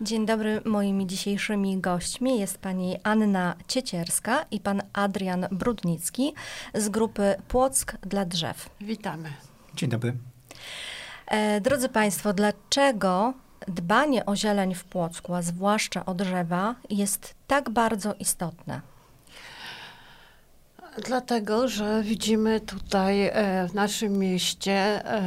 Dzień 0.00 0.26
dobry. 0.26 0.60
Moimi 0.64 1.06
dzisiejszymi 1.06 1.80
gośćmi 1.80 2.40
jest 2.40 2.58
pani 2.58 2.96
Anna 3.02 3.54
Ciecierska 3.68 4.44
i 4.50 4.60
pan 4.60 4.82
Adrian 4.92 5.46
Brudnicki 5.50 6.34
z 6.74 6.88
grupy 6.88 7.34
Płock 7.48 7.96
dla 8.00 8.24
drzew. 8.24 8.70
Witamy. 8.80 9.32
Dzień 9.74 9.90
dobry. 9.90 10.16
E, 11.26 11.60
drodzy 11.60 11.88
Państwo, 11.88 12.32
dlaczego 12.32 13.34
dbanie 13.68 14.26
o 14.26 14.36
zieleń 14.36 14.74
w 14.74 14.84
Płocku, 14.84 15.34
a 15.34 15.42
zwłaszcza 15.42 16.06
o 16.06 16.14
drzewa, 16.14 16.74
jest 16.90 17.34
tak 17.46 17.70
bardzo 17.70 18.14
istotne? 18.14 18.80
Dlatego, 21.04 21.68
że 21.68 22.02
widzimy 22.02 22.60
tutaj 22.60 23.26
e, 23.26 23.68
w 23.68 23.74
naszym 23.74 24.18
mieście 24.18 24.72
e, 24.72 25.22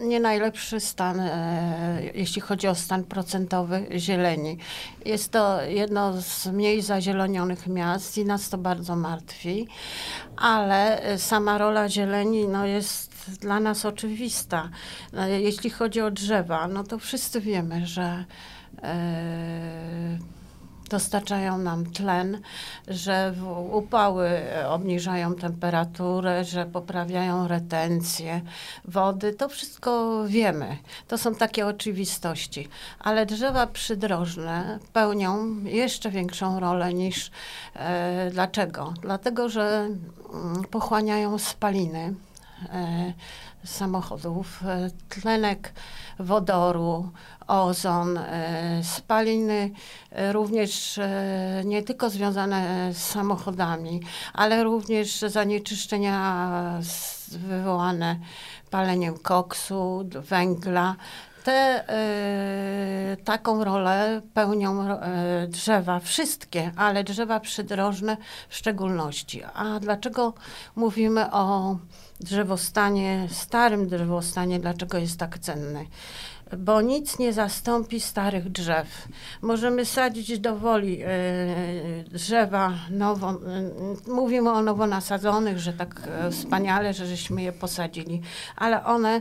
nie 0.00 0.20
najlepszy 0.20 0.80
stan, 0.80 1.20
e, 1.20 2.02
jeśli 2.14 2.40
chodzi 2.40 2.68
o 2.68 2.74
stan 2.74 3.04
procentowy 3.04 3.86
zieleni. 3.96 4.58
Jest 5.04 5.30
to 5.30 5.62
jedno 5.62 6.22
z 6.22 6.46
mniej 6.46 6.82
zazielenionych 6.82 7.66
miast 7.66 8.18
i 8.18 8.24
nas 8.24 8.48
to 8.48 8.58
bardzo 8.58 8.96
martwi, 8.96 9.68
ale 10.36 11.02
sama 11.18 11.58
rola 11.58 11.88
zieleni 11.88 12.48
no, 12.48 12.66
jest 12.66 13.30
dla 13.40 13.60
nas 13.60 13.84
oczywista. 13.84 14.70
Jeśli 15.38 15.70
chodzi 15.70 16.00
o 16.00 16.10
drzewa, 16.10 16.68
no 16.68 16.84
to 16.84 16.98
wszyscy 16.98 17.40
wiemy, 17.40 17.86
że 17.86 18.24
dostarczają 20.92 21.58
nam 21.58 21.86
tlen, 21.86 22.40
że 22.88 23.34
upały 23.72 24.28
obniżają 24.68 25.34
temperaturę, 25.34 26.44
że 26.44 26.66
poprawiają 26.66 27.48
retencję 27.48 28.40
wody. 28.84 29.34
To 29.34 29.48
wszystko 29.48 30.22
wiemy. 30.26 30.76
To 31.08 31.18
są 31.18 31.34
takie 31.34 31.66
oczywistości. 31.66 32.68
Ale 32.98 33.26
drzewa 33.26 33.66
przydrożne 33.66 34.78
pełnią 34.92 35.64
jeszcze 35.64 36.10
większą 36.10 36.60
rolę 36.60 36.94
niż. 36.94 37.30
E, 37.74 38.30
dlaczego? 38.30 38.94
Dlatego, 39.02 39.48
że 39.48 39.88
mm, 40.34 40.64
pochłaniają 40.70 41.38
spaliny 41.38 42.14
e, 42.72 43.12
samochodów, 43.64 44.62
e, 44.62 44.90
tlenek 45.08 45.72
wodoru, 46.18 47.10
ozon, 47.46 48.18
e, 48.18 48.80
spaliny 48.84 49.70
e, 50.10 50.32
również 50.32 51.00
nie 51.64 51.82
tylko 51.82 52.10
związane 52.10 52.90
z 52.94 52.98
samochodami, 52.98 54.00
ale 54.32 54.64
również 54.64 55.20
zanieczyszczenia 55.20 56.80
wywołane 57.28 58.16
paleniem 58.70 59.18
koksu, 59.18 60.08
węgla. 60.28 60.96
Te, 61.44 61.84
y, 63.12 63.16
taką 63.16 63.64
rolę 63.64 64.22
pełnią 64.34 64.92
y, 64.92 64.98
drzewa, 65.48 66.00
wszystkie, 66.00 66.72
ale 66.76 67.04
drzewa 67.04 67.40
przydrożne 67.40 68.16
w 68.48 68.56
szczególności. 68.56 69.42
A 69.54 69.80
dlaczego 69.80 70.34
mówimy 70.76 71.32
o 71.32 71.76
drzewostanie, 72.20 73.26
starym 73.30 73.88
drzewostanie, 73.88 74.60
dlaczego 74.60 74.98
jest 74.98 75.18
tak 75.18 75.38
cenny? 75.38 75.86
Bo 76.58 76.80
nic 76.80 77.18
nie 77.18 77.32
zastąpi 77.32 78.00
starych 78.00 78.50
drzew. 78.50 79.08
Możemy 79.42 79.84
sadzić 79.84 80.38
do 80.38 80.56
woli 80.56 81.02
e, 81.02 81.06
drzewa 82.10 82.72
nowo, 82.90 83.30
e, 83.30 83.36
mówimy 84.12 84.50
o 84.50 84.62
nowo 84.62 84.86
nasadzonych, 84.86 85.58
że 85.58 85.72
tak 85.72 86.08
e, 86.08 86.30
wspaniale, 86.30 86.94
że 86.94 87.06
żeśmy 87.06 87.42
je 87.42 87.52
posadzili, 87.52 88.22
ale 88.56 88.84
one 88.84 89.20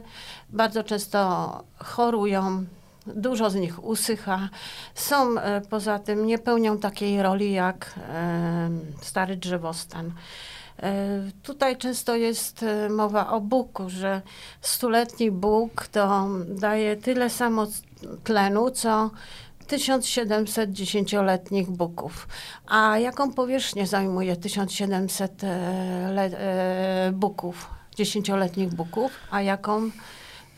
bardzo 0.49 0.83
często 0.83 1.63
chorują, 1.77 2.65
dużo 3.07 3.49
z 3.49 3.55
nich 3.55 3.83
usycha. 3.83 4.49
Są 4.95 5.35
poza 5.69 5.99
tym, 5.99 6.25
nie 6.25 6.37
pełnią 6.37 6.77
takiej 6.77 7.21
roli 7.21 7.53
jak 7.53 7.99
stary 9.01 9.37
drzewostan. 9.37 10.13
E, 10.81 11.21
tutaj 11.43 11.77
często 11.77 12.15
jest 12.15 12.63
e, 12.63 12.89
mowa 12.89 13.29
o 13.29 13.41
buku, 13.41 13.89
że 13.89 14.21
stuletni 14.61 15.31
bóg 15.31 15.87
to 15.87 16.27
daje 16.47 16.97
tyle 16.97 17.29
samo 17.29 17.67
tlenu, 18.23 18.71
co 18.71 19.11
1710-letnich 19.67 21.69
buków. 21.69 22.27
A 22.67 22.97
jaką 22.97 23.33
powierzchnię 23.33 23.87
zajmuje 23.87 24.35
1700 24.35 25.43
e, 25.43 27.11
buków, 27.13 27.69
10-letnich 27.97 28.73
buków, 28.73 29.11
a 29.31 29.41
jaką 29.41 29.91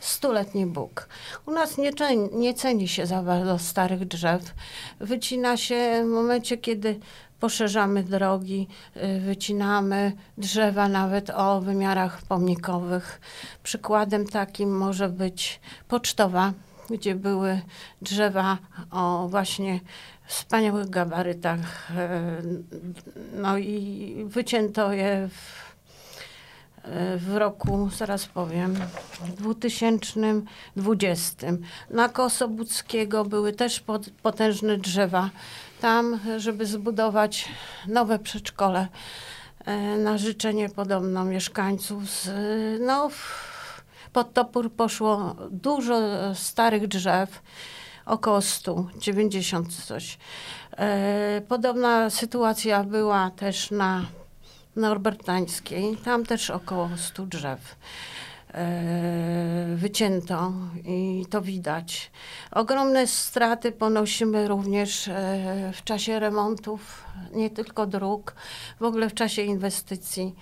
stuletni 0.04 0.66
Bóg. 0.66 1.08
U 1.46 1.52
nas 1.52 1.78
nie, 1.78 1.92
nie 2.32 2.54
ceni 2.54 2.88
się 2.88 3.06
za 3.06 3.24
bardzo 3.24 3.60
starych 3.60 4.06
drzew. 4.06 4.54
Wycina 5.00 5.58
się 5.58 6.02
w 6.06 6.08
momencie, 6.08 6.58
kiedy 6.58 7.00
poszerzamy 7.44 8.04
drogi, 8.04 8.68
y, 8.98 9.20
wycinamy 9.20 10.12
drzewa 10.38 10.88
nawet 10.88 11.30
o 11.30 11.62
wymiarach 11.62 12.22
pomnikowych. 12.22 13.22
Przykładem 13.64 14.28
takim 14.28 14.78
może 14.78 15.09
być 15.09 15.59
pocztowa, 15.88 16.54
gdzie 16.90 17.16
były 17.16 17.62
drzewa 18.02 18.58
o 18.92 19.28
właśnie 19.30 19.80
wspaniałych 20.26 20.90
gabarytach. 20.90 21.92
Y, 21.92 21.94
no 23.34 23.58
i 23.58 24.25
wycięto 24.28 24.94
je 24.94 25.30
w 25.30 25.64
w 27.18 27.36
roku, 27.36 27.90
zaraz 27.98 28.25
powiem, 28.25 28.75
2020. 29.38 31.48
Na 31.90 32.10
Kosobuckiego 32.10 33.25
były 33.25 33.54
też 33.54 33.84
potężne 34.24 34.78
drzewa. 34.78 35.30
Tam, 35.84 36.20
żeby 36.38 36.66
zbudować 36.66 37.50
nowe 37.88 38.20
przedszkole 38.20 38.88
e, 39.66 39.98
na 39.98 40.18
życzenie 40.18 40.70
podobno 40.70 41.26
mieszkańców. 41.26 42.04
No, 42.80 43.10
pod 44.14 44.34
topór 44.34 44.72
poszło 44.72 45.36
dużo 45.52 45.96
starych 46.36 46.88
drzew, 46.88 47.42
około 48.06 48.42
100, 48.42 48.86
90 48.98 49.76
coś. 49.86 50.18
E, 50.78 51.42
podobna 51.48 52.10
sytuacja 52.10 52.84
była 52.84 53.32
też 53.32 53.72
na 53.72 54.06
norbertańskiej. 54.76 55.98
Tam 55.98 56.26
też 56.26 56.50
około 56.50 56.90
100 56.98 57.26
drzew 57.26 57.76
wycięto 59.75 60.52
i 60.86 61.25
to 61.30 61.41
widać. 61.41 62.12
Ogromne 62.52 63.08
straty 63.08 63.72
ponosimy 63.72 64.47
również 64.47 65.08
e, 65.08 65.72
w 65.74 65.84
czasie 65.84 66.19
remontów, 66.19 67.03
nie 67.34 67.50
tylko 67.50 67.88
dróg, 67.88 68.36
w 68.80 68.84
ogóle 68.84 69.09
w 69.09 69.13
czasie 69.13 69.42
inwestycji. 69.42 70.36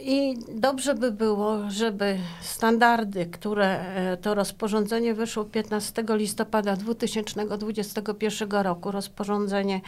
I 0.00 0.34
dobrze 0.48 0.94
by 0.94 1.12
było, 1.12 1.70
żeby 1.70 2.18
standardy, 2.40 3.26
które 3.26 3.80
e, 3.80 4.16
to 4.16 4.34
rozporządzenie 4.34 5.14
wyszło 5.14 5.44
15 5.44 6.04
listopada 6.08 6.76
2021 6.76 8.50
roku, 8.50 8.90
rozporządzenie 8.90 9.80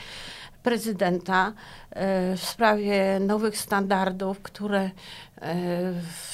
prezydenta 0.62 1.52
e, 1.90 2.36
w 2.36 2.44
sprawie 2.44 3.20
nowych 3.20 3.58
standardów, 3.58 4.40
które 4.40 4.80
e, 4.80 4.90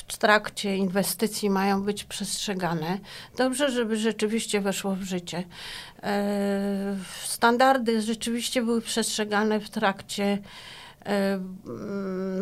w 0.06 0.16
trakcie 0.18 0.76
inwestycji 0.76 1.50
mają 1.50 1.82
być 1.82 2.04
przestrzegane. 2.04 2.98
Dobrze, 3.36 3.70
żeby 3.70 3.96
rzeczywiście 3.96 4.60
weszło 4.60 4.94
w 4.94 5.02
życie. 5.02 5.44
E, 6.02 6.96
standardy 7.24 8.02
rzeczywiście 8.02 8.62
były 8.62 8.82
przestrzegane 8.82 9.60
w 9.60 9.70
trakcie 9.70 10.38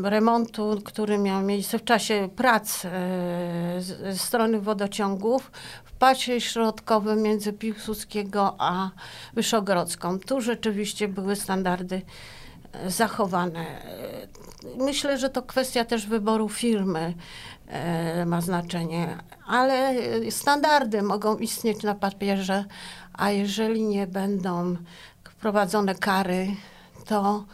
remontu, 0.02 0.80
który 0.84 1.18
miał 1.18 1.42
miejsce 1.42 1.78
w 1.78 1.84
czasie 1.84 2.28
prac 2.36 2.82
ze 3.78 4.18
strony 4.18 4.60
wodociągów 4.60 5.50
pasie 6.04 6.40
środkowym 6.40 7.22
między 7.22 7.52
Piłsudskiego 7.52 8.54
a 8.58 8.90
Wyszogrodzką. 9.34 10.18
Tu 10.18 10.40
rzeczywiście 10.40 11.08
były 11.08 11.36
standardy 11.36 11.96
e, 11.96 12.02
zachowane. 12.86 13.66
Myślę, 14.78 15.18
że 15.18 15.30
to 15.30 15.42
kwestia 15.42 15.84
też 15.84 16.06
wyboru 16.06 16.48
firmy 16.48 17.14
e, 17.66 18.26
ma 18.26 18.40
znaczenie, 18.40 19.18
ale 19.46 19.94
standardy 20.30 21.02
mogą 21.02 21.36
istnieć 21.36 21.82
na 21.82 21.94
papierze, 21.94 22.64
a 23.12 23.30
jeżeli 23.30 23.82
nie 23.82 24.06
będą 24.06 24.76
wprowadzone 25.24 25.94
kary, 25.94 26.56
to 27.06 27.44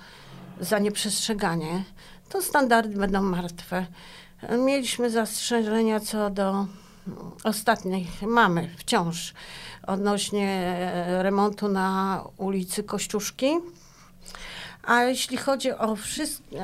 za 0.61 0.79
nieprzestrzeganie, 0.79 1.85
to 2.29 2.43
standardy 2.43 2.97
będą 2.97 3.23
martwe. 3.23 3.87
Mieliśmy 4.59 5.11
zastrzeżenia 5.11 6.01
co 6.01 6.31
do 6.31 6.67
ostatnich 7.45 8.23
mamy 8.23 8.71
wciąż 8.77 9.35
odnośnie 9.87 10.49
e, 10.49 11.23
remontu 11.23 11.69
na 11.69 12.21
ulicy 12.37 12.83
Kościuszki. 12.83 13.47
A 14.83 15.03
jeśli 15.03 15.37
chodzi 15.37 15.73
o, 15.73 15.97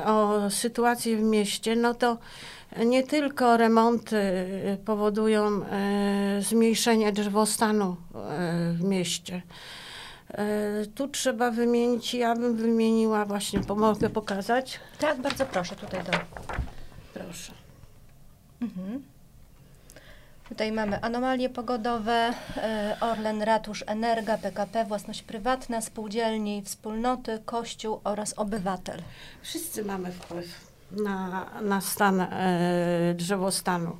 o 0.05 0.51
sytuację 0.51 1.17
w 1.17 1.23
mieście, 1.23 1.77
no 1.77 1.95
to 1.95 2.19
Nie 2.87 3.03
tylko 3.03 3.57
remonty 3.57 4.17
powodują 4.85 5.61
zmniejszenie 6.41 7.13
drzewostanu 7.13 7.97
w 8.73 8.83
mieście. 8.83 9.43
Tu 10.95 11.09
trzeba 11.09 11.51
wymienić, 11.51 12.15
ja 12.15 12.35
bym 12.35 12.57
wymieniła 12.57 13.25
właśnie, 13.25 13.61
mogę 13.77 14.11
pokazać? 14.11 14.81
Tak, 14.99 15.21
bardzo 15.21 15.47
proszę, 15.47 15.77
tutaj 15.77 16.05
do. 16.05 16.13
Proszę. 17.15 17.53
Mhm. 18.61 19.16
Tutaj 20.48 20.72
mamy 20.72 21.00
anomalie 21.00 21.48
pogodowe, 21.48 22.32
e, 22.56 22.96
Orlen, 23.00 23.43
Ratusz, 23.43 23.84
Energa, 23.87 24.38
PKP, 24.38 24.84
własność 24.84 25.22
prywatna, 25.22 25.81
spółdzielni, 25.81 26.62
wspólnoty, 26.62 27.43
Kościół 27.44 28.00
oraz 28.04 28.34
obywatel. 28.37 29.02
Wszyscy 29.43 29.84
mamy 29.84 30.12
wpływ 30.12 30.46
na, 30.90 31.46
na 31.62 31.81
stan 31.81 32.20
e, 32.20 33.14
drzewostanu 33.14 33.96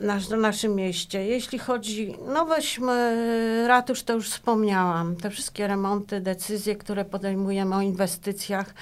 nasz, 0.00 0.28
w 0.28 0.36
naszym 0.36 0.74
mieście. 0.74 1.26
Jeśli 1.26 1.58
chodzi, 1.58 2.14
no 2.34 2.46
weźmy 2.46 3.64
ratusz, 3.68 4.02
to 4.02 4.12
już 4.12 4.30
wspomniałam, 4.30 5.16
te 5.16 5.30
wszystkie 5.30 5.66
remonty, 5.66 6.20
decyzje, 6.20 6.76
które 6.76 7.04
podejmujemy 7.04 7.76
o 7.76 7.80
inwestycjach, 7.80 8.74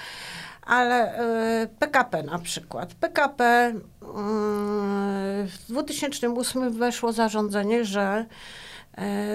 ale 0.65 1.19
PKP 1.79 2.23
na 2.23 2.39
przykład. 2.39 2.93
PKP 2.93 3.73
w 5.47 5.57
2008 5.69 6.71
weszło 6.71 7.13
zarządzenie, 7.13 7.85
że 7.85 8.25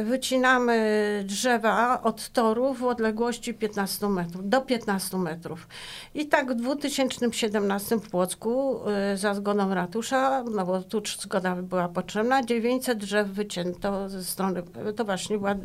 wycinamy 0.05 1.25
drzewa 1.27 2.03
od 2.03 2.29
torów 2.29 2.79
w 2.79 2.85
odległości 2.85 3.55
15 3.55 4.09
metrów, 4.09 4.49
do 4.49 4.61
15 4.61 5.17
metrów. 5.17 5.69
I 6.15 6.27
tak 6.27 6.53
w 6.53 6.55
2017 6.55 7.97
w 7.97 8.11
Płocku 8.11 8.81
e, 8.89 9.17
za 9.17 9.35
zgodą 9.35 9.75
ratusza, 9.75 10.45
no 10.45 10.67
bo 10.67 10.83
tu 10.83 11.03
zgoda 11.19 11.57
była 11.57 11.89
potrzebna, 11.89 12.43
900 12.43 12.99
drzew 12.99 13.29
wycięto 13.29 14.09
ze 14.09 14.25
strony, 14.25 14.62
to 14.97 15.05
właśnie 15.05 15.39
była 15.39 15.51
e, 15.51 15.57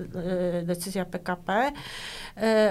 decyzja 0.63 1.05
PKP 1.05 1.71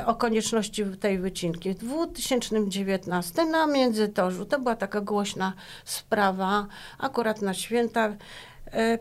o 0.06 0.14
konieczności 0.14 0.84
tej 1.00 1.18
wycinki. 1.18 1.70
W 1.70 1.74
2019 1.74 3.44
na 3.44 3.66
Międzytorzu, 3.66 4.44
to 4.44 4.58
była 4.58 4.76
taka 4.76 5.00
głośna 5.00 5.52
sprawa, 5.84 6.66
akurat 6.98 7.42
na 7.42 7.54
święta, 7.54 8.16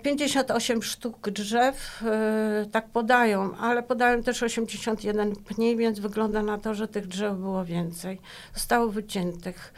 58 0.04 0.78
e, 0.78 0.82
sztuk 0.82 1.30
drzew, 1.30 2.04
e, 2.06 2.66
tak 2.72 2.90
podają, 2.90 3.58
ale 3.58 3.84
podają 3.84 4.24
też 4.24 4.44
81 4.44 5.36
pni, 5.36 5.78
więc 5.78 6.00
wygląda 6.00 6.44
na 6.44 6.58
to, 6.58 6.74
że 6.74 6.88
tych 6.88 7.08
drzew 7.08 7.38
było 7.38 7.66
więcej. 7.66 8.20
Zostało 8.54 8.88
wyciętych. 8.88 9.74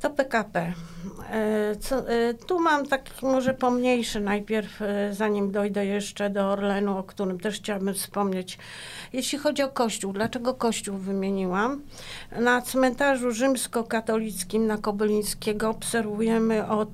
To 0.00 0.10
PKP. 0.10 0.72
E, 1.30 1.76
co, 1.76 2.04
tu 2.46 2.60
mam 2.60 2.86
taki 2.86 3.26
może 3.26 3.54
pomniejszy 3.54 4.20
najpierw, 4.20 4.80
zanim 5.10 5.52
dojdę 5.52 5.86
jeszcze 5.86 6.30
do 6.30 6.50
Orlenu, 6.50 6.98
o 6.98 7.02
którym 7.02 7.40
też 7.40 7.56
chciałabym 7.56 7.94
wspomnieć. 7.94 8.58
Jeśli 9.12 9.38
chodzi 9.38 9.62
o 9.62 9.68
Kościół, 9.68 10.12
dlaczego 10.12 10.54
Kościół 10.54 10.96
wymieniłam? 10.96 11.82
Na 12.38 12.62
cmentarzu 12.62 13.30
rzymskokatolickim 13.30 14.66
na 14.66 14.78
Kobylińskiego 14.78 15.70
obserwujemy 15.70 16.66
od 16.66 16.90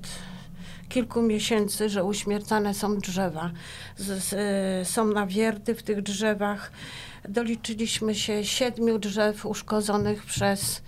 kilku 0.89 1.21
miesięcy, 1.21 1.89
że 1.89 2.03
uśmiercane 2.03 2.73
są 2.73 2.97
drzewa. 2.97 3.51
Z, 3.97 4.23
z, 4.23 4.33
e, 4.33 4.85
są 4.85 5.05
nawierty 5.05 5.75
w 5.75 5.83
tych 5.83 6.01
drzewach. 6.01 6.71
Doliczyliśmy 7.29 8.15
się 8.15 8.45
siedmiu 8.45 8.99
drzew 8.99 9.45
uszkodzonych 9.45 10.25
przez 10.25 10.81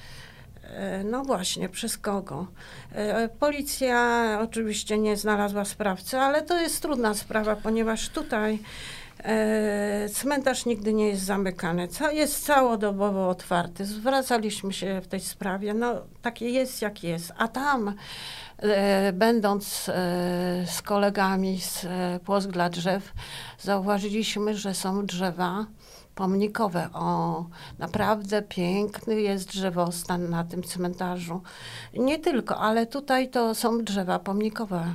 e, 0.63 1.03
no 1.03 1.23
właśnie, 1.23 1.69
przez 1.69 1.97
kogo? 1.97 2.47
E, 2.91 3.29
policja 3.29 4.39
oczywiście 4.41 4.97
nie 4.97 5.17
znalazła 5.17 5.65
sprawcy, 5.65 6.17
ale 6.17 6.41
to 6.41 6.61
jest 6.61 6.81
trudna 6.81 7.13
sprawa, 7.13 7.55
ponieważ 7.55 8.09
tutaj 8.09 8.59
cmentarz 10.13 10.65
nigdy 10.65 10.93
nie 10.93 11.07
jest 11.07 11.21
zamykany. 11.21 11.87
Jest 12.11 12.45
całodobowo 12.45 13.29
otwarty. 13.29 13.85
Zwracaliśmy 13.85 14.73
się 14.73 15.01
w 15.01 15.07
tej 15.07 15.19
sprawie. 15.19 15.73
No, 15.73 15.95
takie 16.21 16.49
jest, 16.49 16.81
jak 16.81 17.03
jest. 17.03 17.33
A 17.37 17.47
tam 17.47 17.93
będąc 19.13 19.89
e, 19.89 19.93
z 20.67 20.81
kolegami 20.81 21.61
z 21.61 21.85
e, 21.85 22.19
Płosk 22.25 22.49
dla 22.49 22.69
Drzew, 22.69 23.13
zauważyliśmy, 23.59 24.55
że 24.55 24.73
są 24.73 25.05
drzewa 25.05 25.65
pomnikowe. 26.15 26.89
O, 26.93 27.45
naprawdę 27.79 28.41
piękny 28.41 29.21
jest 29.21 29.47
drzewostan 29.47 30.29
na 30.29 30.43
tym 30.43 30.63
cmentarzu. 30.63 31.41
Nie 31.93 32.19
tylko, 32.19 32.57
ale 32.57 32.85
tutaj 32.85 33.29
to 33.29 33.55
są 33.55 33.83
drzewa 33.83 34.19
pomnikowe. 34.19 34.85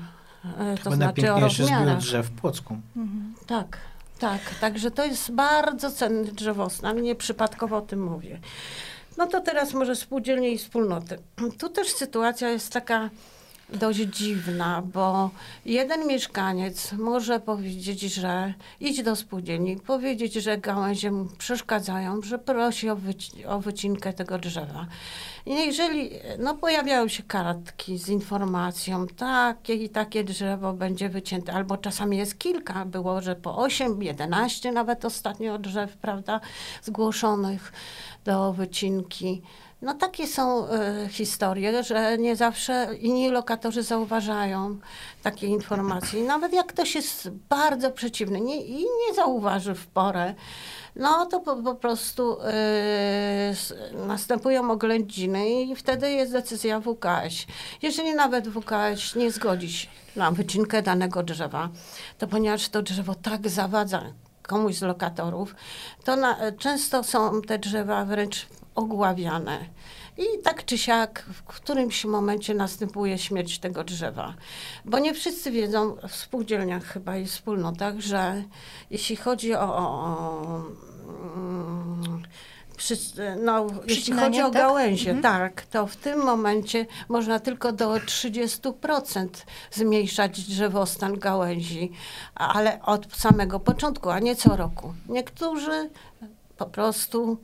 To, 0.84 0.90
to 0.90 0.96
znaczy 0.96 1.32
o 1.32 1.40
rozmiarach. 1.40 1.98
drzew 1.98 2.26
w 2.26 2.30
Płocku. 2.30 2.76
Mhm. 2.96 3.34
Tak. 3.46 3.78
Tak, 4.18 4.40
także 4.60 4.90
to 4.90 5.04
jest 5.04 5.32
bardzo 5.32 5.90
cenny 5.90 6.32
drzewostan, 6.32 7.02
nie 7.02 7.14
przypadkowo 7.14 7.76
o 7.76 7.80
tym 7.80 8.04
mówię. 8.04 8.40
No 9.16 9.26
to 9.26 9.40
teraz 9.40 9.74
może 9.74 9.96
spółdzielnie 9.96 10.50
i 10.50 10.58
wspólnoty. 10.58 11.18
Tu 11.58 11.68
też 11.68 11.88
sytuacja 11.88 12.48
jest 12.48 12.72
taka 12.72 13.10
dość 13.72 13.98
dziwna, 13.98 14.82
bo 14.82 15.30
jeden 15.64 16.06
mieszkaniec 16.06 16.92
może 16.92 17.40
powiedzieć, 17.40 18.00
że 18.00 18.54
idź 18.80 19.02
do 19.02 19.16
spółdzielni, 19.16 19.76
powiedzieć, 19.76 20.34
że 20.34 20.58
gałęzie 20.58 21.10
mu 21.10 21.24
przeszkadzają, 21.24 22.22
że 22.22 22.38
prosi 22.38 22.90
o, 22.90 22.96
wyci 22.96 23.46
o 23.46 23.60
wycinkę 23.60 24.12
tego 24.12 24.38
drzewa. 24.38 24.86
I 25.46 25.50
jeżeli 25.54 26.10
no, 26.38 26.54
pojawiają 26.54 27.08
się 27.08 27.22
kartki 27.22 27.98
z 27.98 28.08
informacją, 28.08 29.06
takie 29.06 29.74
i 29.74 29.88
takie 29.88 30.24
drzewo 30.24 30.72
będzie 30.72 31.08
wycięte, 31.08 31.52
albo 31.52 31.76
czasami 31.76 32.16
jest 32.16 32.38
kilka, 32.38 32.84
było, 32.84 33.20
że 33.20 33.36
po 33.36 33.56
8, 33.56 34.02
11 34.02 34.72
nawet 34.72 35.04
ostatnio 35.04 35.58
drzew, 35.58 35.96
prawda, 35.96 36.40
zgłoszonych 36.82 37.72
do 38.24 38.52
wycinki. 38.52 39.42
No 39.84 39.94
takie 39.94 40.26
są 40.26 40.66
y, 40.66 41.08
historie, 41.08 41.82
że 41.82 42.18
nie 42.18 42.36
zawsze 42.36 42.88
inni 43.00 43.30
lokatorzy 43.30 43.82
zauważają 43.82 44.78
takie 45.22 45.46
informacje. 45.46 46.24
Nawet 46.24 46.52
jak 46.52 46.66
ktoś 46.66 46.94
jest 46.94 47.30
bardzo 47.48 47.90
przeciwny 47.90 48.40
nie, 48.40 48.64
i 48.64 48.80
nie 48.80 49.14
zauważy 49.14 49.74
w 49.74 49.86
porę, 49.86 50.34
no 50.96 51.26
to 51.26 51.40
po, 51.40 51.56
po 51.56 51.74
prostu 51.74 52.36
y, 53.92 54.06
następują 54.06 54.70
oględziny 54.70 55.50
i 55.50 55.76
wtedy 55.76 56.10
jest 56.10 56.32
decyzja 56.32 56.80
WKŚ. 56.80 57.46
Jeżeli 57.82 58.14
nawet 58.14 58.48
WKŚ 58.48 59.14
nie 59.14 59.30
zgodzi 59.30 59.72
się 59.72 59.88
na 60.16 60.30
wycinkę 60.30 60.82
danego 60.82 61.22
drzewa, 61.22 61.68
to 62.18 62.26
ponieważ 62.26 62.68
to 62.68 62.82
drzewo 62.82 63.14
tak 63.14 63.48
zawadza 63.48 64.02
komuś 64.42 64.74
z 64.74 64.82
lokatorów, 64.82 65.54
to 66.04 66.16
na, 66.16 66.36
często 66.58 67.02
są 67.02 67.42
te 67.42 67.58
drzewa 67.58 68.04
wręcz 68.04 68.46
ogławiane. 68.74 69.64
I 70.16 70.42
tak 70.42 70.64
czy 70.64 70.78
siak 70.78 71.24
w 71.32 71.42
którymś 71.42 72.04
momencie 72.04 72.54
następuje 72.54 73.18
śmierć 73.18 73.58
tego 73.58 73.84
drzewa. 73.84 74.34
Bo 74.84 74.98
nie 74.98 75.14
wszyscy 75.14 75.50
wiedzą 75.50 75.96
w 76.08 76.16
spółdzielniach 76.16 76.84
chyba 76.84 77.16
i 77.16 77.26
wspólnotach, 77.26 78.00
że 78.00 78.42
jeśli 78.90 79.16
chodzi 79.16 79.54
o, 79.54 79.76
o 79.76 80.64
przy, 82.76 82.96
no, 83.42 83.66
jeśli 83.88 84.12
chodzi 84.12 84.40
o 84.40 84.50
tak? 84.50 84.52
gałęzie, 84.52 85.10
mhm. 85.10 85.22
tak, 85.22 85.66
to 85.66 85.86
w 85.86 85.96
tym 85.96 86.18
momencie 86.24 86.86
można 87.08 87.40
tylko 87.40 87.72
do 87.72 87.90
30% 87.90 89.28
zmniejszać 89.70 90.40
drzewostan 90.40 91.18
gałęzi, 91.18 91.92
ale 92.34 92.82
od 92.82 93.16
samego 93.16 93.60
początku, 93.60 94.10
a 94.10 94.18
nie 94.18 94.36
co 94.36 94.56
roku. 94.56 94.94
Niektórzy 95.08 95.90
po 96.56 96.66
prostu 96.66 97.38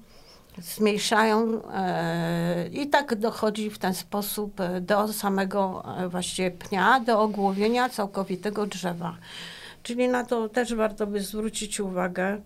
zmniejszają 0.60 1.62
e, 1.72 2.68
i 2.72 2.88
tak 2.88 3.14
dochodzi 3.14 3.70
w 3.70 3.78
ten 3.78 3.94
sposób 3.94 4.60
e, 4.60 4.80
do 4.80 5.12
samego 5.12 5.84
e, 5.98 6.08
właściwie 6.08 6.50
pnia, 6.50 7.00
do 7.00 7.20
ogłowienia 7.20 7.88
całkowitego 7.88 8.66
drzewa. 8.66 9.16
Czyli 9.82 10.08
na 10.08 10.24
to 10.24 10.48
też 10.48 10.74
warto 10.74 11.06
by 11.06 11.20
zwrócić 11.20 11.80
uwagę. 11.80 12.40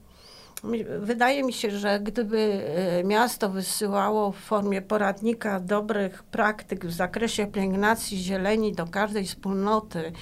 Wydaje 1.01 1.43
mi 1.43 1.53
się, 1.53 1.71
że 1.71 2.01
gdyby 2.01 2.63
miasto 3.05 3.49
wysyłało 3.49 4.33
w 4.33 4.37
formie 4.37 4.83
poradnika 4.83 5.61
dobrych 5.61 6.23
praktyk 6.23 6.87
w 6.87 6.93
zakresie 6.93 7.47
pielęgnacji 7.47 8.19
zieleni 8.19 8.73
do 8.73 8.87
każdej 8.87 9.27
wspólnoty, 9.27 10.13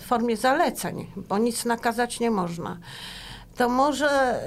w 0.00 0.04
formie 0.04 0.36
zaleceń, 0.36 1.06
bo 1.16 1.38
nic 1.38 1.64
nakazać 1.64 2.20
nie 2.20 2.30
można, 2.30 2.78
to 3.60 3.68
może, 3.68 4.40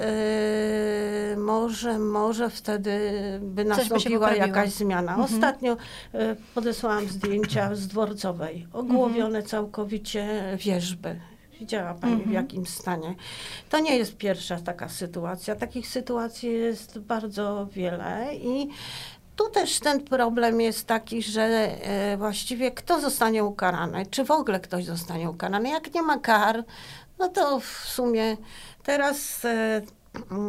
yy, 1.30 1.36
może, 1.36 1.98
może 1.98 2.50
wtedy 2.50 3.00
by 3.42 3.64
nastąpiła 3.64 4.34
jakaś 4.34 4.70
zmiana. 4.70 5.12
Mhm. 5.12 5.34
Ostatnio 5.34 5.76
yy, 6.12 6.36
podesłałam 6.54 7.08
zdjęcia 7.08 7.74
z 7.74 7.86
dworcowej, 7.86 8.66
ogłowione 8.72 9.26
mhm. 9.26 9.44
całkowicie 9.44 10.42
wierzby. 10.58 11.20
Widziała 11.60 11.94
Pani 11.94 12.12
mhm. 12.12 12.30
w 12.30 12.32
jakim 12.32 12.66
stanie. 12.66 13.14
To 13.70 13.80
nie 13.80 13.96
jest 13.96 14.16
pierwsza 14.16 14.60
taka 14.60 14.88
sytuacja. 14.88 15.56
Takich 15.56 15.88
sytuacji 15.88 16.52
jest 16.52 16.98
bardzo 16.98 17.68
wiele 17.72 18.28
i 18.34 18.68
tu 19.36 19.50
też 19.50 19.80
ten 19.80 20.04
problem 20.04 20.60
jest 20.60 20.86
taki, 20.86 21.22
że 21.22 21.42
e, 21.42 22.16
właściwie 22.16 22.70
kto 22.70 23.00
zostanie 23.00 23.44
ukarany? 23.44 24.06
Czy 24.06 24.24
w 24.24 24.30
ogóle 24.30 24.60
ktoś 24.60 24.84
zostanie 24.84 25.30
ukarany? 25.30 25.68
Jak 25.68 25.94
nie 25.94 26.02
ma 26.02 26.18
kar, 26.18 26.64
no 27.18 27.28
to 27.28 27.60
w 27.60 27.66
sumie 27.66 28.36
teraz 28.82 29.44
e, 29.44 29.82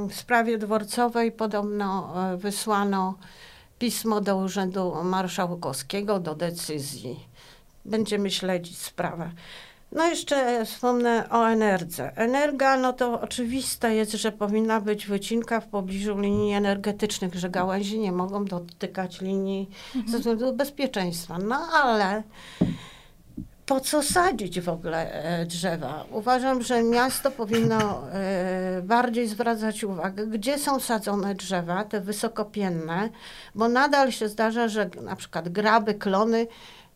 w 0.10 0.14
sprawie 0.16 0.58
dworcowej 0.58 1.32
podobno 1.32 2.14
e, 2.34 2.38
wysłano 2.38 3.16
pismo 3.80 4.22
do 4.22 4.38
Urzędu 4.38 4.96
Marszałkowskiego 5.04 6.20
do 6.20 6.36
decyzji. 6.36 7.28
Będziemy 7.86 8.32
śledzić 8.32 8.78
sprawę. 8.78 9.32
No 9.92 10.08
jeszcze 10.08 10.66
wspomnę 10.66 11.30
o 11.30 11.50
Enerdze. 11.50 12.12
Energa, 12.16 12.78
no 12.78 12.94
to 12.94 13.22
oczywiste 13.22 13.96
jest, 13.96 14.12
że 14.12 14.32
powinna 14.32 14.82
być 14.82 15.08
wycinka 15.08 15.62
w 15.62 15.68
pobliżu 15.68 16.20
linii 16.20 16.54
energetycznych, 16.54 17.36
że 17.36 17.50
gałęzi 17.50 18.00
nie 18.00 18.12
mogą 18.12 18.46
dotykać 18.46 19.22
linii 19.22 19.70
mhm. 19.96 20.12
ze 20.12 20.18
względu 20.18 20.54
bezpieczeństwa. 20.54 21.38
No 21.38 21.56
ale 21.56 22.24
po 23.66 23.80
co 23.80 24.04
sadzić 24.04 24.62
w 24.62 24.70
ogóle 24.70 25.14
e, 25.14 25.46
drzewa? 25.46 26.06
Uważam, 26.12 26.64
że 26.64 26.84
miasto 26.84 27.32
powinno 27.32 28.12
e, 28.12 28.82
bardziej 28.82 29.28
zwracać 29.28 29.84
uwagę, 29.84 30.28
gdzie 30.28 30.58
są 30.58 30.80
sadzone 30.80 31.36
drzewa, 31.36 31.84
te 31.84 32.02
wysokopienne, 32.02 33.10
bo 33.56 33.68
nadal 33.68 34.12
się 34.12 34.30
zdarza, 34.30 34.68
że 34.68 34.90
na 35.02 35.16
przykład 35.16 35.50
graby, 35.50 35.94
klony 35.94 36.48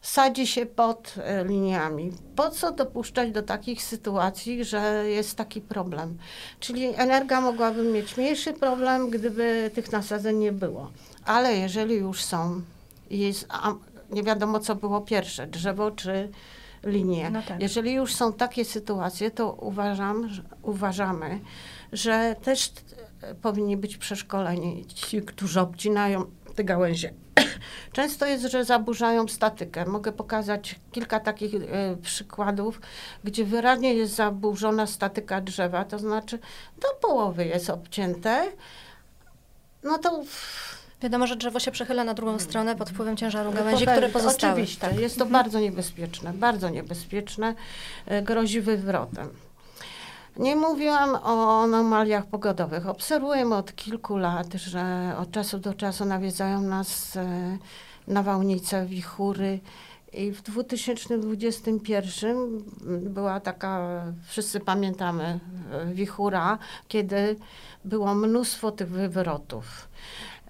sadzi 0.02 0.48
się 0.48 0.66
pod 0.66 1.16
e, 1.18 1.46
liniami. 1.46 2.12
Po 2.36 2.50
co 2.50 2.72
dopuszczać 2.72 3.32
do 3.32 3.44
takich 3.44 3.84
sytuacji, 3.84 4.66
że 4.66 5.04
jest 5.10 5.36
taki 5.36 5.62
problem? 5.62 6.18
Czyli 6.60 6.94
energia 6.96 7.42
mogłaby 7.42 7.84
mieć 7.84 8.18
mniejszy 8.18 8.54
problem, 8.54 9.10
gdyby 9.10 9.72
tych 9.74 9.92
nasadzeń 9.92 10.38
nie 10.38 10.52
było. 10.52 10.92
Ale 11.26 11.58
jeżeli 11.58 11.96
już 11.96 12.24
są, 12.24 12.62
jest, 13.10 13.48
nie 14.10 14.24
wiadomo 14.24 14.60
co 14.60 14.76
było 14.76 15.02
pierwsze, 15.02 15.48
drzewo 15.48 15.92
czy 15.92 16.30
linie. 16.84 17.30
No 17.30 17.42
tak. 17.42 17.62
Jeżeli 17.62 17.94
już 17.94 18.16
są 18.16 18.34
takie 18.34 18.66
sytuacje, 18.66 19.32
to 19.32 19.52
uważam, 19.54 20.30
że, 20.30 20.44
uważamy, 20.62 21.40
że 21.92 22.36
też 22.44 22.72
e, 23.22 23.36
powinni 23.36 23.78
być 23.78 23.98
przeszkoleni 23.98 24.86
ci, 24.86 25.22
którzy 25.22 25.60
obcinają 25.60 26.26
te 26.56 26.64
gałęzie. 26.64 27.14
Często 27.94 28.26
jest, 28.26 28.46
że 28.46 28.66
zaburzają 28.66 29.28
statykę. 29.28 29.86
Mogę 29.86 30.12
pokazać 30.12 30.76
kilka 30.92 31.20
takich 31.20 31.54
y, 31.54 31.68
przykładów, 32.02 32.82
gdzie 33.24 33.46
wyraźnie 33.46 33.94
jest 33.94 34.16
zaburzona 34.16 34.88
statyka 34.88 35.42
drzewa, 35.42 35.86
to 35.86 36.00
znaczy 36.00 36.40
do 36.82 36.88
połowy 37.02 37.46
jest 37.46 37.70
obcięte. 37.70 38.52
No 39.84 39.98
to 39.98 40.24
Wiadomo, 41.02 41.28
że 41.28 41.36
drzewo 41.36 41.60
się 41.60 41.72
przechyla 41.72 42.04
na 42.04 42.14
drugą 42.14 42.40
stronę 42.40 42.76
pod 42.76 42.90
wpływem 42.90 43.18
ciężaru 43.18 43.52
gałęzi, 43.52 43.86
które 43.86 44.10
pozostały. 44.10 44.54
Oczywiście, 44.54 44.82
tak. 44.82 45.00
jest 45.00 45.18
to 45.18 45.24
mhm. 45.24 45.44
bardzo 45.44 45.60
niebezpieczne, 45.60 46.34
bardzo 46.34 46.70
niebezpieczne, 46.70 47.56
y, 48.12 48.22
grozi 48.22 48.62
wywrotem. 48.62 49.30
Nie 50.38 50.56
mówiłam 50.56 51.16
o 51.24 51.64
anomaliach 51.64 52.26
pogodowych. 52.26 52.88
Obserwujemy 52.88 53.56
od 53.56 53.76
kilku 53.76 54.18
lat, 54.18 54.54
że 54.54 55.14
od 55.18 55.32
czasu 55.32 55.60
do 55.60 55.74
czasu 55.74 56.06
nawiedzają 56.06 56.62
nas 56.62 57.16
e, 57.16 57.58
nawałnice, 58.08 58.86
wichury. 58.86 59.60
I 60.14 60.32
w 60.32 60.42
2021 60.42 62.64
była 63.14 63.40
taka, 63.40 64.04
wszyscy 64.28 64.60
pamiętamy, 64.60 65.40
e, 65.72 65.94
wichura, 65.94 66.58
kiedy 66.88 67.36
było 67.86 68.16
mnóstwo 68.16 68.72
tych 68.72 68.90
wywrotów. 68.90 69.90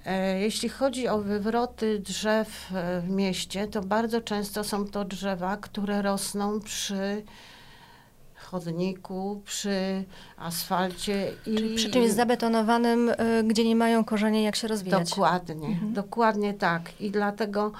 E, 0.05 0.39
jeśli 0.39 0.69
chodzi 0.69 1.07
o 1.07 1.21
wywroty 1.21 1.99
drzew 1.99 2.71
w 3.01 3.09
mieście, 3.09 3.67
to 3.67 3.81
bardzo 3.81 4.21
często 4.21 4.63
są 4.63 4.87
to 4.87 5.05
drzewa, 5.05 5.57
które 5.57 6.01
rosną 6.01 6.59
przy 6.59 7.23
chodniku, 8.35 9.41
przy 9.45 10.03
asfalcie. 10.37 11.31
I, 11.45 11.55
Czyli 11.55 11.75
przy 11.75 11.89
czymś 11.89 12.11
zabetonowanym, 12.11 13.09
y, 13.09 13.15
gdzie 13.43 13.63
nie 13.63 13.75
mają 13.75 14.03
korzenie, 14.05 14.43
jak 14.43 14.55
się 14.55 14.67
rozwijać. 14.67 15.09
Dokładnie, 15.09 15.67
mhm. 15.67 15.93
dokładnie 15.93 16.53
tak. 16.53 17.01
I 17.01 17.11
dlatego 17.11 17.71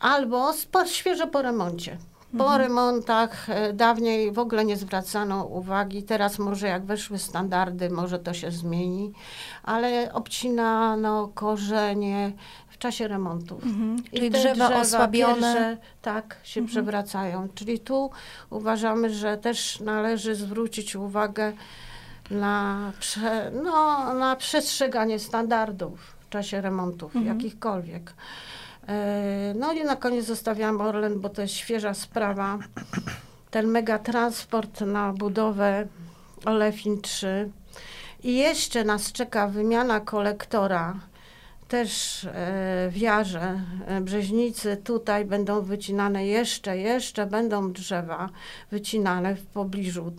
albo 0.00 0.52
świeżo 0.86 1.26
po 1.26 1.42
remoncie. 1.42 1.98
Po 2.32 2.44
mhm. 2.44 2.60
remontach 2.60 3.50
e, 3.50 3.72
dawniej 3.72 4.32
w 4.32 4.38
ogóle 4.38 4.64
nie 4.64 4.76
zwracano 4.76 5.44
uwagi, 5.44 6.02
teraz 6.02 6.38
może 6.38 6.68
jak 6.68 6.84
weszły 6.84 7.18
standardy, 7.18 7.90
może 7.90 8.18
to 8.18 8.34
się 8.34 8.50
zmieni, 8.50 9.12
ale 9.62 10.12
obcinano 10.12 11.28
korzenie, 11.34 12.32
w 12.78 12.80
czasie 12.80 13.08
remontów. 13.08 13.64
Mhm. 13.64 14.02
Czyli 14.14 14.30
drzewa, 14.30 14.54
drzewa 14.54 14.80
osłabione. 14.80 15.34
Pierwsze, 15.34 15.76
tak, 16.02 16.36
się 16.42 16.60
mhm. 16.60 16.66
przewracają. 16.72 17.48
Czyli 17.54 17.78
tu 17.78 18.10
uważamy, 18.50 19.10
że 19.10 19.38
też 19.38 19.80
należy 19.80 20.34
zwrócić 20.34 20.96
uwagę 20.96 21.52
na, 22.30 22.92
prze, 23.00 23.50
no, 23.64 24.14
na 24.14 24.36
przestrzeganie 24.36 25.18
standardów 25.18 26.00
w 26.20 26.28
czasie 26.28 26.60
remontów, 26.60 27.16
mhm. 27.16 27.36
jakichkolwiek. 27.36 28.12
E, 28.88 29.54
no 29.56 29.72
i 29.72 29.84
na 29.84 29.96
koniec 29.96 30.26
zostawiam 30.26 30.80
Orlen, 30.80 31.20
bo 31.20 31.28
to 31.28 31.42
jest 31.42 31.54
świeża 31.54 31.94
sprawa. 31.94 32.58
Ten 33.50 33.66
megatransport 33.66 34.80
na 34.80 35.12
budowę 35.12 35.86
Olefin 36.44 37.00
3. 37.00 37.50
I 38.22 38.36
jeszcze 38.36 38.84
nas 38.84 39.12
czeka 39.12 39.48
wymiana 39.48 40.00
kolektora 40.00 40.94
też 41.68 42.24
e, 42.24 42.30
w 42.90 42.96
Jarze, 42.96 43.60
e, 43.86 44.00
Brzeźnicy, 44.00 44.76
tutaj 44.76 45.24
będą 45.24 45.62
wycinane 45.62 46.26
jeszcze, 46.26 46.78
jeszcze 46.78 47.26
będą 47.26 47.72
drzewa 47.72 48.28
wycinane 48.70 49.34
w 49.34 49.46
pobliżu. 49.46 50.12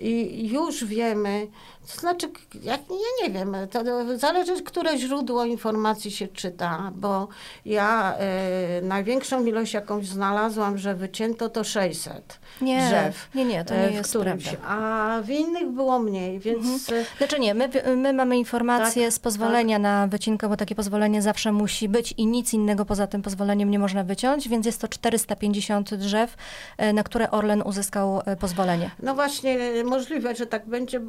I 0.00 0.48
już 0.48 0.84
wiemy, 0.84 1.46
to 1.92 2.00
znaczy, 2.00 2.28
jak, 2.62 2.80
ja 2.90 3.26
nie 3.26 3.32
wiem, 3.32 3.56
to 3.70 3.82
zależy, 4.18 4.62
które 4.62 4.98
źródło 4.98 5.44
informacji 5.44 6.10
się 6.10 6.28
czyta, 6.28 6.92
bo 6.94 7.28
ja 7.64 8.14
e, 8.18 8.82
największą 8.82 9.44
ilość 9.44 9.74
jakąś 9.74 10.06
znalazłam, 10.06 10.78
że 10.78 10.94
wycięto 10.94 11.48
to 11.48 11.64
600 11.64 12.40
nie, 12.60 12.86
drzew. 12.86 13.28
Nie, 13.34 13.44
nie, 13.44 13.64
to 13.64 13.74
nie 13.74 13.80
jest 13.82 14.10
którymś, 14.10 14.44
prawda. 14.44 14.68
A 14.68 15.22
w 15.22 15.30
innych 15.30 15.70
było 15.70 15.98
mniej, 15.98 16.40
więc... 16.40 16.66
Mhm. 16.66 17.04
Znaczy 17.18 17.40
nie, 17.40 17.54
my, 17.54 17.68
my 17.96 18.12
mamy 18.12 18.38
informacje 18.38 19.04
tak, 19.04 19.14
z 19.14 19.18
pozwolenia 19.18 19.76
tak. 19.76 19.82
na 19.82 20.06
wycinkę, 20.06 20.48
bo 20.48 20.56
takie 20.56 20.74
pozwolenie 20.74 21.22
zawsze 21.22 21.52
musi 21.52 21.88
być 21.88 22.14
i 22.16 22.26
nic 22.26 22.54
innego 22.54 22.84
poza 22.84 23.06
tym 23.06 23.22
pozwoleniem 23.22 23.70
nie 23.70 23.78
można 23.78 24.04
wyciąć, 24.04 24.48
więc 24.48 24.66
jest 24.66 24.80
to 24.80 24.88
450 24.88 25.94
drzew, 25.94 26.36
e, 26.76 26.92
na 26.92 27.02
które 27.02 27.30
Orlen 27.30 27.62
uzyskał 27.62 28.22
pozwolenie. 28.40 28.90
No 29.02 29.14
właśnie, 29.14 29.58
możliwe, 29.84 30.34
że 30.34 30.46
tak 30.46 30.66
będzie. 30.66 31.00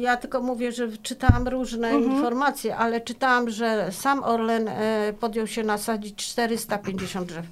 Ja 0.00 0.16
tylko 0.16 0.42
mówię, 0.42 0.72
że 0.72 0.88
czytałam 0.98 1.48
różne 1.48 1.88
mhm. 1.88 2.12
informacje, 2.12 2.76
ale 2.76 3.00
czytałam, 3.00 3.50
że 3.50 3.88
sam 3.92 4.24
Orlen 4.24 4.68
e, 4.68 5.12
podjął 5.20 5.46
się 5.46 5.62
nasadzić 5.62 6.14
450 6.16 7.28
drzew. 7.28 7.46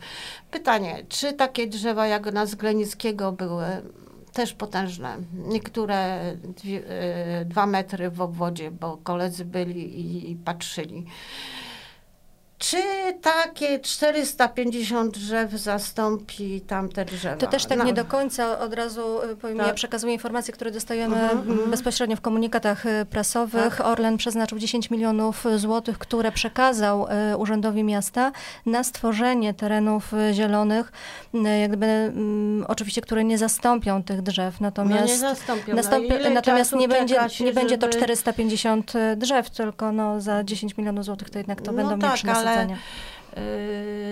Pytanie, 0.50 1.04
czy 1.08 1.32
takie 1.32 1.66
drzewa 1.66 2.06
jak 2.06 2.32
na 2.32 2.46
Zglenickiego 2.46 3.32
były 3.32 3.64
też 4.32 4.52
potężne. 4.52 5.16
Niektóre 5.34 6.20
dwie, 6.36 6.82
dwa 7.44 7.66
metry 7.66 8.10
w 8.10 8.20
obwodzie, 8.20 8.70
bo 8.70 8.96
koledzy 8.96 9.44
byli 9.44 10.00
i, 10.00 10.30
i 10.30 10.36
patrzyli. 10.36 11.06
Czy 12.58 12.76
takie 13.22 13.80
450 13.80 15.18
drzew 15.18 15.52
zastąpi 15.52 16.60
tamte 16.60 17.04
drzewa? 17.04 17.36
To 17.36 17.46
też 17.46 17.66
tak 17.66 17.78
no. 17.78 17.84
nie 17.84 17.92
do 17.92 18.04
końca 18.04 18.58
od 18.58 18.74
razu 18.74 19.22
y, 19.22 19.36
powiem, 19.36 19.58
tak. 19.58 19.66
ja 19.66 19.74
przekazuję 19.74 20.12
informacje, 20.12 20.54
które 20.54 20.70
dostajemy 20.70 21.16
uh 21.16 21.30
-huh. 21.30 21.68
bezpośrednio 21.68 22.16
w 22.16 22.20
komunikatach 22.20 22.86
y, 22.86 23.06
prasowych. 23.10 23.76
Tak. 23.76 23.86
Orlen 23.86 24.16
przeznaczył 24.16 24.58
10 24.58 24.90
milionów 24.90 25.44
złotych, 25.56 25.98
które 25.98 26.32
przekazał 26.32 27.06
Urzędowi 27.38 27.84
Miasta 27.84 28.32
na 28.66 28.84
stworzenie 28.84 29.54
terenów 29.54 30.12
zielonych, 30.32 30.92
jak 31.60 31.70
gdyby, 31.70 32.12
oczywiście, 32.68 33.00
które 33.00 33.24
nie 33.24 33.38
zastąpią 33.38 34.02
tych 34.02 34.22
drzew. 34.22 34.60
Natomiast, 34.60 35.00
no 35.00 35.06
nie 35.06 35.18
zastąpią. 35.18 35.74
Nastąpi, 35.74 36.08
no 36.24 36.30
natomiast 36.30 36.72
nie, 36.72 36.88
będzie, 36.88 37.20
nie 37.40 37.52
będzie 37.52 37.78
to 37.78 37.88
450 37.88 38.92
drzew, 39.16 39.50
tylko 39.50 39.92
no, 39.92 40.20
za 40.20 40.44
10 40.44 40.76
milionów 40.76 41.04
złotych 41.04 41.30
to 41.30 41.38
jednak 41.38 41.62
to 41.62 41.72
no 41.72 41.76
będą 41.76 41.98
tak, 41.98 42.10
ale 42.48 42.76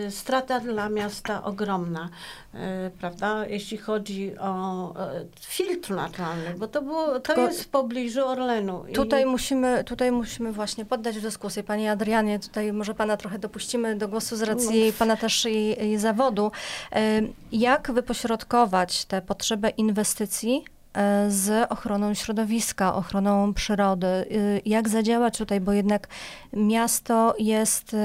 y, 0.07 0.11
strata 0.11 0.61
dla 0.61 0.89
miasta 0.89 1.45
ogromna, 1.45 2.09
y, 2.55 2.59
prawda? 2.91 3.47
Jeśli 3.47 3.79
chodzi 3.79 4.39
o 4.39 4.91
y, 4.91 5.27
filtr 5.41 5.91
naturalny, 5.91 6.55
bo 6.59 6.69
to, 6.69 6.83
było, 6.83 7.21
to 7.21 7.41
jest 7.41 7.65
w 7.65 7.69
pobliżu 7.69 8.27
Orlenu. 8.27 8.85
Tutaj, 8.95 9.27
musimy, 9.27 9.85
tutaj 9.85 10.13
musimy 10.13 10.53
właśnie 10.53 10.85
poddać 10.85 11.19
w 11.19 11.23
dyskusję. 11.23 11.63
Pani 11.63 11.89
Adrianie, 11.89 12.39
tutaj 12.39 12.73
może 12.73 12.95
pana 12.95 13.17
trochę 13.17 13.39
dopuścimy 13.39 13.97
do 13.97 14.09
głosu 14.09 14.37
z 14.37 14.43
racji 14.43 14.87
no. 14.87 14.93
pana 14.99 15.17
też 15.17 15.47
i, 15.47 15.85
i 15.85 15.99
zawodu. 15.99 16.51
Jak 17.53 17.93
wypośrodkować 17.93 19.05
tę 19.05 19.23
potrzebę 19.23 19.69
inwestycji 19.71 20.65
z 21.29 21.71
ochroną 21.73 22.15
środowiska, 22.15 22.95
ochroną 22.95 23.55
przyrody. 23.55 24.27
Jak 24.67 24.89
zadziałać 24.89 25.39
tutaj, 25.39 25.61
bo 25.61 25.73
jednak 25.73 26.09
miasto 26.53 27.35
jest 27.39 27.97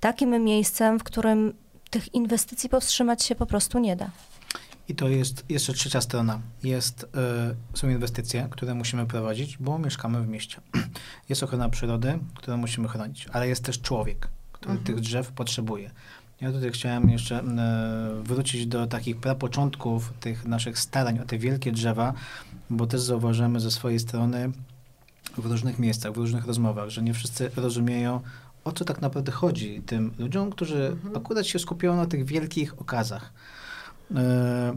takim 0.00 0.44
miejscem, 0.44 0.98
w 0.98 1.04
którym 1.04 1.52
tych 1.90 2.14
inwestycji 2.14 2.68
powstrzymać 2.68 3.22
się 3.22 3.34
po 3.34 3.46
prostu 3.46 3.78
nie 3.78 3.96
da. 3.96 4.10
I 4.88 4.94
to 4.94 5.08
jest 5.08 5.44
jeszcze 5.48 5.72
trzecia 5.72 6.00
strona. 6.00 6.40
Jest, 6.62 7.02
y, 7.02 7.78
są 7.78 7.88
inwestycje, 7.88 8.48
które 8.50 8.74
musimy 8.74 9.06
prowadzić, 9.06 9.58
bo 9.58 9.78
mieszkamy 9.78 10.22
w 10.22 10.28
mieście. 10.28 10.60
Jest 11.28 11.42
ochrona 11.42 11.68
przyrody, 11.68 12.18
którą 12.34 12.56
musimy 12.56 12.88
chronić, 12.88 13.26
ale 13.32 13.48
jest 13.48 13.64
też 13.64 13.80
człowiek, 13.80 14.28
który 14.52 14.72
mhm. 14.72 14.86
tych 14.86 15.00
drzew 15.00 15.32
potrzebuje. 15.32 15.90
Ja 16.40 16.52
tutaj 16.52 16.70
chciałem 16.70 17.10
jeszcze 17.10 17.40
y, 17.40 18.22
wrócić 18.22 18.66
do 18.66 18.86
takich 18.86 19.16
prapoczątków 19.16 20.12
tych 20.20 20.44
naszych 20.44 20.78
starań 20.78 21.18
o 21.18 21.24
te 21.24 21.38
wielkie 21.38 21.72
drzewa, 21.72 22.12
bo 22.70 22.86
też 22.86 23.00
zauważymy 23.00 23.60
ze 23.60 23.70
swojej 23.70 23.98
strony 23.98 24.52
w 25.38 25.46
różnych 25.46 25.78
miejscach, 25.78 26.12
w 26.12 26.16
różnych 26.16 26.46
rozmowach, 26.46 26.88
że 26.88 27.02
nie 27.02 27.14
wszyscy 27.14 27.50
rozumieją, 27.56 28.20
o 28.64 28.72
co 28.72 28.84
tak 28.84 29.00
naprawdę 29.00 29.32
chodzi 29.32 29.82
tym 29.86 30.14
ludziom, 30.18 30.50
którzy 30.50 30.86
mhm. 30.86 31.16
akurat 31.16 31.46
się 31.46 31.58
skupiają 31.58 31.96
na 31.96 32.06
tych 32.06 32.24
wielkich 32.24 32.80
okazach. 32.80 33.32
E, 34.16 34.76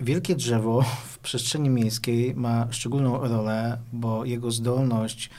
wielkie 0.00 0.34
drzewo 0.34 0.82
w 0.82 1.18
przestrzeni 1.18 1.70
miejskiej 1.70 2.34
ma 2.34 2.66
szczególną 2.70 3.18
rolę, 3.18 3.78
bo 3.92 4.24
jego 4.24 4.50
zdolność 4.50 5.30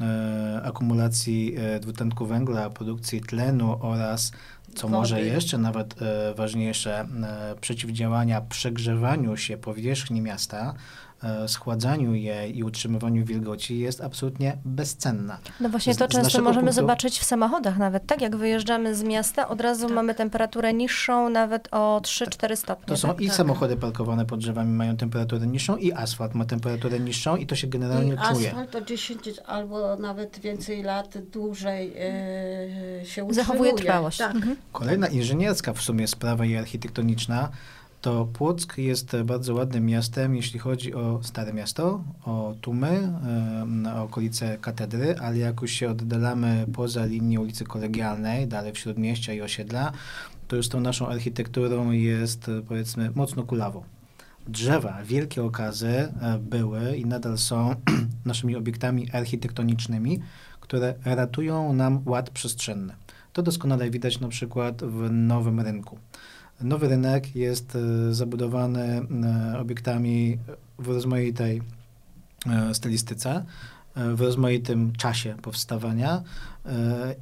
e, 0.00 0.60
akumulacji 0.64 1.54
e, 1.56 1.80
dwutlenku 1.80 2.26
węgla, 2.26 2.70
produkcji 2.70 3.20
tlenu 3.20 3.78
oraz, 3.80 4.32
co 4.74 4.88
Wody. 4.88 4.92
może 5.00 5.22
jeszcze 5.22 5.58
nawet 5.58 5.94
ważniejsze, 6.34 7.06
przeciwdziałania 7.60 8.40
przegrzewaniu 8.40 9.36
się 9.36 9.56
powierzchni 9.56 10.20
miasta, 10.20 10.74
E, 10.74 11.09
schładzaniu 11.46 12.14
jej 12.14 12.58
i 12.58 12.64
utrzymywaniu 12.64 13.24
wilgoci 13.24 13.78
jest 13.78 14.00
absolutnie 14.00 14.56
bezcenna. 14.64 15.38
No 15.60 15.68
właśnie 15.68 15.94
to 15.94 16.06
z, 16.06 16.08
często 16.08 16.38
z 16.38 16.42
możemy 16.42 16.66
punktu... 16.66 16.80
zobaczyć 16.80 17.18
w 17.18 17.24
samochodach 17.24 17.78
nawet, 17.78 18.06
tak? 18.06 18.20
Jak 18.20 18.36
wyjeżdżamy 18.36 18.94
z 18.94 19.02
miasta, 19.02 19.48
od 19.48 19.60
razu 19.60 19.86
tak. 19.86 19.94
mamy 19.94 20.14
temperaturę 20.14 20.72
niższą 20.74 21.28
nawet 21.28 21.68
o 21.70 22.00
3-4 22.04 22.56
stopnie. 22.56 22.86
To 22.86 22.96
są 22.96 23.08
tak? 23.08 23.20
i 23.20 23.26
tak. 23.26 23.36
samochody 23.36 23.76
parkowane 23.76 24.26
pod 24.26 24.40
drzewami 24.40 24.72
mają 24.72 24.96
temperaturę 24.96 25.46
niższą 25.46 25.76
i 25.76 25.92
asfalt 25.92 26.34
ma 26.34 26.44
temperaturę 26.44 27.00
niższą 27.00 27.36
i 27.36 27.46
to 27.46 27.56
się 27.56 27.66
generalnie 27.66 28.14
I 28.14 28.34
czuje. 28.34 28.48
asfalt 28.48 28.70
to 28.70 28.80
10 28.80 29.18
albo 29.46 29.96
nawet 29.96 30.38
więcej 30.38 30.82
lat 30.82 31.18
dłużej 31.18 31.92
yy, 33.00 33.06
się 33.06 33.24
utrzymuje. 33.24 33.34
Zachowuje 33.34 33.74
trwałość. 33.74 34.18
Tak. 34.18 34.36
Mhm. 34.36 34.56
Kolejna 34.72 35.06
inżynierska 35.06 35.72
w 35.72 35.80
sumie 35.80 36.08
sprawa 36.08 36.44
i 36.44 36.56
architektoniczna 36.56 37.48
to 38.00 38.24
Płock 38.32 38.78
jest 38.78 39.16
bardzo 39.24 39.54
ładnym 39.54 39.86
miastem, 39.86 40.36
jeśli 40.36 40.58
chodzi 40.58 40.94
o 40.94 41.20
Stare 41.22 41.52
Miasto, 41.52 42.04
o 42.24 42.54
Tumy, 42.60 43.12
o 43.96 44.02
okolice 44.02 44.58
katedry, 44.58 45.18
ale 45.18 45.38
jak 45.38 45.62
już 45.62 45.70
się 45.70 45.90
oddalamy 45.90 46.66
poza 46.72 47.04
linię 47.04 47.40
ulicy 47.40 47.64
Kolegialnej, 47.64 48.46
dalej 48.46 48.72
w 48.72 48.78
Śródmieścia 48.78 49.32
i 49.32 49.40
osiedla, 49.40 49.92
to 50.48 50.56
już 50.56 50.68
tą 50.68 50.80
naszą 50.80 51.08
architekturą 51.08 51.90
jest 51.90 52.50
powiedzmy 52.68 53.10
mocno 53.14 53.42
kulawo. 53.42 53.84
Drzewa, 54.48 54.98
wielkie 55.04 55.42
okazy 55.42 55.88
e, 55.88 56.38
były 56.38 56.96
i 56.96 57.06
nadal 57.06 57.38
są 57.38 57.74
naszymi 58.24 58.56
obiektami 58.56 59.10
architektonicznymi, 59.10 60.20
które 60.60 60.94
ratują 61.04 61.72
nam 61.72 62.02
ład 62.06 62.30
przestrzenny. 62.30 62.94
To 63.32 63.42
doskonale 63.42 63.90
widać 63.90 64.20
na 64.20 64.28
przykład 64.28 64.82
w 64.82 65.10
Nowym 65.10 65.60
Rynku. 65.60 65.98
Nowy 66.60 66.88
rynek 66.88 67.36
jest 67.36 67.76
e, 67.76 68.14
zabudowany 68.14 69.02
e, 69.54 69.58
obiektami 69.60 70.38
w 70.78 70.88
rozmaitej 70.88 71.62
e, 72.46 72.74
stylistyce, 72.74 73.44
w 73.96 74.20
rozmaitym 74.20 74.92
czasie 74.92 75.36
powstawania 75.42 76.22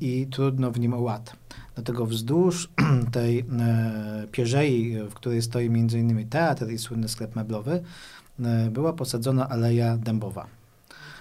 i 0.00 0.26
trudno 0.30 0.70
w 0.70 0.80
nim 0.80 0.94
o 0.94 1.00
ład. 1.00 1.36
Dlatego 1.74 2.06
wzdłuż 2.06 2.70
tej 3.12 3.44
pierzei, 4.32 4.96
w 5.10 5.14
której 5.14 5.42
stoi 5.42 5.66
m.in. 5.66 6.28
teatr 6.28 6.70
i 6.70 6.78
słynny 6.78 7.08
sklep 7.08 7.36
meblowy, 7.36 7.82
była 8.70 8.92
posadzona 8.92 9.48
aleja 9.48 9.96
dębowa. 9.96 10.46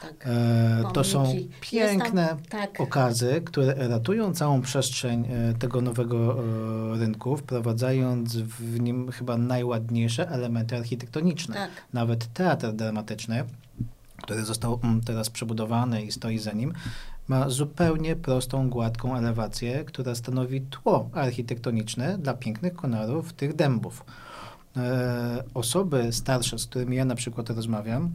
Tak, 0.07 0.27
e, 0.27 0.83
to 0.93 1.03
są 1.03 1.35
piękne 1.61 2.27
tam, 2.27 2.37
tak. 2.49 2.81
okazy, 2.81 3.41
które 3.45 3.87
ratują 3.87 4.33
całą 4.33 4.61
przestrzeń 4.61 5.25
e, 5.29 5.53
tego 5.53 5.81
nowego 5.81 6.43
e, 6.95 6.97
rynku, 6.99 7.37
wprowadzając 7.37 8.35
w 8.37 8.79
nim 8.79 9.11
chyba 9.11 9.37
najładniejsze 9.37 10.29
elementy 10.29 10.77
architektoniczne. 10.77 11.55
Tak. 11.55 11.69
Nawet 11.93 12.33
teatr 12.33 12.71
dramatyczny, 12.71 13.43
który 14.21 14.45
został 14.45 14.79
mm, 14.83 15.01
teraz 15.01 15.29
przebudowany 15.29 16.01
i 16.01 16.11
stoi 16.11 16.39
za 16.39 16.51
nim, 16.51 16.73
ma 17.27 17.49
zupełnie 17.49 18.15
prostą, 18.15 18.69
gładką 18.69 19.17
elewację, 19.17 19.83
która 19.85 20.15
stanowi 20.15 20.61
tło 20.61 21.09
architektoniczne 21.13 22.17
dla 22.17 22.33
pięknych 22.33 22.73
konarów 22.73 23.33
tych 23.33 23.55
dębów. 23.55 24.05
E, 24.77 25.43
osoby 25.53 26.13
starsze, 26.13 26.59
z 26.59 26.65
którymi 26.65 26.95
ja 26.95 27.05
na 27.05 27.15
przykład 27.15 27.49
rozmawiam, 27.49 28.11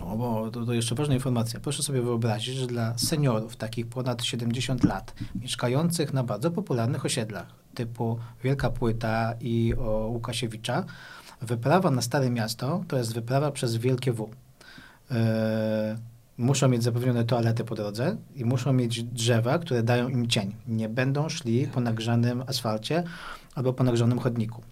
o, 0.00 0.16
bo 0.16 0.50
to, 0.50 0.66
to, 0.66 0.72
jeszcze 0.72 0.94
ważna 0.94 1.14
informacja. 1.14 1.60
Proszę 1.60 1.82
sobie 1.82 2.02
wyobrazić, 2.02 2.56
że 2.56 2.66
dla 2.66 2.98
seniorów, 2.98 3.56
takich 3.56 3.86
ponad 3.86 4.24
70 4.24 4.84
lat, 4.84 5.14
mieszkających 5.34 6.12
na 6.12 6.24
bardzo 6.24 6.50
popularnych 6.50 7.04
osiedlach, 7.04 7.46
typu 7.74 8.18
Wielka 8.44 8.70
Płyta 8.70 9.34
i 9.40 9.74
o, 9.78 10.08
Łukasiewicza, 10.12 10.84
wyprawa 11.42 11.90
na 11.90 12.02
Stare 12.02 12.30
Miasto 12.30 12.84
to 12.88 12.96
jest 12.96 13.14
wyprawa 13.14 13.50
przez 13.50 13.76
Wielkie 13.76 14.12
W. 14.12 14.30
E, 15.10 15.96
muszą 16.38 16.68
mieć 16.68 16.82
zapewnione 16.82 17.24
toalety 17.24 17.64
po 17.64 17.74
drodze 17.74 18.16
i 18.34 18.44
muszą 18.44 18.72
mieć 18.72 19.02
drzewa, 19.02 19.58
które 19.58 19.82
dają 19.82 20.08
im 20.08 20.28
cień. 20.28 20.54
Nie 20.68 20.88
będą 20.88 21.28
szli 21.28 21.66
po 21.66 21.80
nagrzanym 21.80 22.44
asfalcie 22.46 23.04
albo 23.54 23.72
po 23.72 23.84
nagrzanym 23.84 24.18
chodniku. 24.18 24.62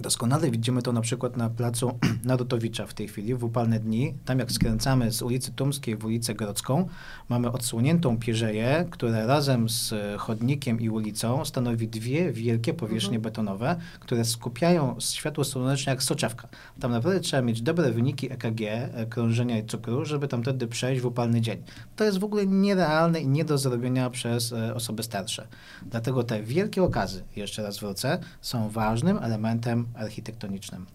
Doskonale 0.00 0.50
widzimy 0.50 0.82
to 0.82 0.92
na 0.92 1.00
przykład 1.00 1.36
na 1.36 1.50
placu 1.50 1.98
Narutowicza 2.24 2.86
w 2.86 2.94
tej 2.94 3.08
chwili, 3.08 3.34
w 3.34 3.44
upalne 3.44 3.80
dni. 3.80 4.14
Tam 4.24 4.38
jak 4.38 4.52
skręcamy 4.52 5.12
z 5.12 5.22
ulicy 5.22 5.52
Tumskiej 5.52 5.96
w 5.96 6.04
ulicę 6.04 6.34
Grodzką, 6.34 6.88
mamy 7.28 7.52
odsłoniętą 7.52 8.18
pierzeję, 8.18 8.86
która 8.90 9.26
razem 9.26 9.68
z 9.68 9.94
chodnikiem 10.18 10.80
i 10.80 10.88
ulicą 10.88 11.44
stanowi 11.44 11.88
dwie 11.88 12.32
wielkie 12.32 12.74
powierzchnie 12.74 13.16
mhm. 13.16 13.22
betonowe, 13.22 13.76
które 14.00 14.24
skupiają 14.24 14.96
światło 15.00 15.44
słoneczne 15.44 15.92
jak 15.92 16.02
soczewka. 16.02 16.48
Tam 16.80 16.90
naprawdę 16.90 17.20
trzeba 17.20 17.42
mieć 17.42 17.62
dobre 17.62 17.92
wyniki 17.92 18.32
EKG, 18.32 18.60
e, 18.60 19.06
krążenia 19.06 19.58
i 19.58 19.66
cukru, 19.66 20.04
żeby 20.04 20.28
tam 20.28 20.42
wtedy 20.42 20.66
przejść 20.66 21.02
w 21.02 21.06
upalny 21.06 21.40
dzień. 21.40 21.62
To 21.96 22.04
jest 22.04 22.18
w 22.18 22.24
ogóle 22.24 22.46
nierealne 22.46 23.20
i 23.20 23.28
nie 23.28 23.44
do 23.44 23.58
zrobienia 23.58 24.10
przez 24.10 24.52
e, 24.52 24.74
osoby 24.74 25.02
starsze. 25.02 25.48
Dlatego 25.82 26.22
te 26.22 26.42
wielkie 26.42 26.82
okazy, 26.82 27.24
jeszcze 27.36 27.62
raz 27.62 27.78
wrócę, 27.78 28.18
są 28.40 28.68
ważnym 28.68 29.18
elementem 29.18 29.87
architektonicznym. 29.94 30.86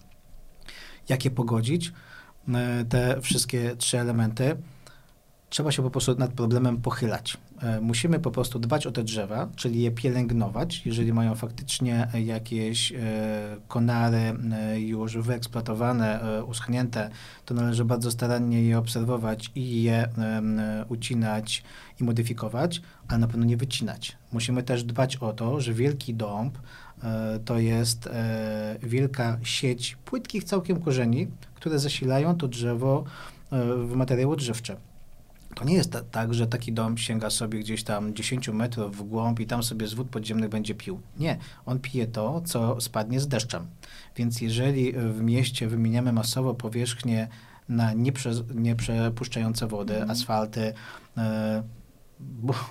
Jak 1.10 1.26
je 1.26 1.32
pogodzić? 1.32 1.94
E, 2.54 2.86
te 2.86 3.22
wszystkie 3.22 3.76
trzy 3.76 4.00
elementy. 4.00 4.56
Trzeba 5.50 5.72
się 5.72 5.84
po 5.84 5.90
prostu 5.90 6.16
nad 6.16 6.34
problemem 6.34 6.82
pochylać. 6.82 7.38
E, 7.62 7.82
musimy 7.82 8.20
po 8.20 8.32
prostu 8.32 8.60
dbać 8.60 8.88
o 8.88 8.92
te 8.92 9.04
drzewa, 9.04 9.50
czyli 9.56 9.82
je 9.82 9.92
pielęgnować. 9.92 10.86
Jeżeli 10.86 11.14
mają 11.14 11.36
faktycznie 11.36 12.08
jakieś 12.14 12.92
e, 12.92 12.96
konary 13.68 14.34
już 14.78 15.18
wyeksploatowane, 15.18 16.20
uschnięte, 16.48 17.10
to 17.46 17.54
należy 17.54 17.86
bardzo 17.86 18.12
starannie 18.12 18.64
je 18.64 18.78
obserwować 18.78 19.52
i 19.56 19.84
je 19.84 20.10
ucinać 20.90 21.64
i 22.02 22.04
modyfikować, 22.04 22.82
ale 23.08 23.20
na 23.20 23.28
pewno 23.28 23.46
nie 23.46 23.58
wycinać. 23.58 24.18
Musimy 24.32 24.64
też 24.64 24.84
dbać 24.84 25.18
o 25.18 25.34
to, 25.34 25.62
że 25.62 25.74
wielki 25.74 26.14
dąb 26.14 26.58
to 27.46 27.60
jest 27.60 28.08
e, 28.08 28.76
wielka 28.84 29.38
sieć 29.44 29.98
płytkich 30.06 30.44
całkiem 30.44 30.82
korzeni, 30.82 31.28
które 31.56 31.80
zasilają 31.80 32.38
to 32.38 32.48
drzewo 32.48 33.04
e, 33.52 33.76
w 33.76 33.96
materiały 33.96 34.38
drzewcze. 34.38 34.78
To 35.56 35.66
nie 35.66 35.76
jest 35.76 35.98
tak, 36.12 36.34
że 36.34 36.48
taki 36.48 36.74
dom 36.74 36.98
sięga 36.98 37.30
sobie 37.30 37.60
gdzieś 37.60 37.84
tam 37.84 38.14
10 38.14 38.50
metrów 38.50 38.98
w 38.98 39.04
głąb 39.04 39.40
i 39.40 39.46
tam 39.46 39.64
sobie 39.64 39.88
z 39.88 39.94
wód 39.94 40.10
podziemnych 40.10 40.50
będzie 40.50 40.76
pił. 40.76 41.00
Nie, 41.20 41.38
on 41.66 41.80
pije 41.80 42.08
to, 42.08 42.42
co 42.46 42.82
spadnie 42.82 43.20
z 43.20 43.28
deszczem. 43.28 43.68
Więc 44.16 44.42
jeżeli 44.42 44.94
w 44.94 45.22
mieście 45.22 45.68
wymieniamy 45.68 46.14
masowo 46.14 46.54
powierzchnię 46.54 47.28
na 47.70 47.94
nieprze, 47.94 48.32
nieprzepuszczające 48.56 49.68
wody, 49.68 49.96
mm. 49.96 50.12
asfalty, 50.12 50.74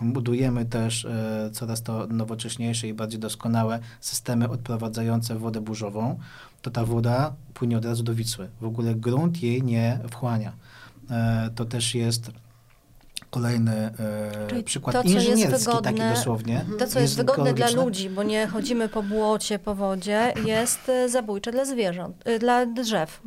budujemy 0.00 0.64
też 0.64 1.04
e, 1.04 1.50
coraz 1.52 1.82
to 1.82 2.06
nowocześniejsze 2.06 2.88
i 2.88 2.94
bardziej 2.94 3.20
doskonałe 3.20 3.78
systemy 4.00 4.48
odprowadzające 4.48 5.38
wodę 5.38 5.60
burzową, 5.60 6.18
to 6.62 6.70
ta 6.70 6.84
woda 6.84 7.34
płynie 7.54 7.78
od 7.78 7.84
razu 7.84 8.02
do 8.02 8.14
Wisły. 8.14 8.48
W 8.60 8.64
ogóle 8.64 8.94
grunt 8.94 9.42
jej 9.42 9.62
nie 9.62 9.98
wchłania. 10.10 10.52
E, 11.10 11.50
to 11.54 11.64
też 11.64 11.94
jest 11.94 12.30
kolejny 13.30 13.90
e, 14.52 14.62
przykład 14.62 14.96
to, 14.96 15.02
inżynierski, 15.02 15.58
wygodne, 15.58 15.92
taki 15.92 16.14
dosłownie. 16.14 16.64
To, 16.70 16.78
co 16.78 16.84
jest, 16.84 16.96
jest 16.96 17.16
wygodne 17.16 17.54
dla 17.54 17.70
ludzi, 17.70 18.10
bo 18.10 18.22
nie 18.22 18.46
chodzimy 18.46 18.88
po 18.88 19.02
błocie, 19.02 19.58
po 19.58 19.74
wodzie, 19.74 20.34
jest 20.44 20.90
zabójcze 21.08 21.52
dla 21.52 21.64
zwierząt, 21.64 22.24
dla 22.40 22.66
drzew. 22.66 23.22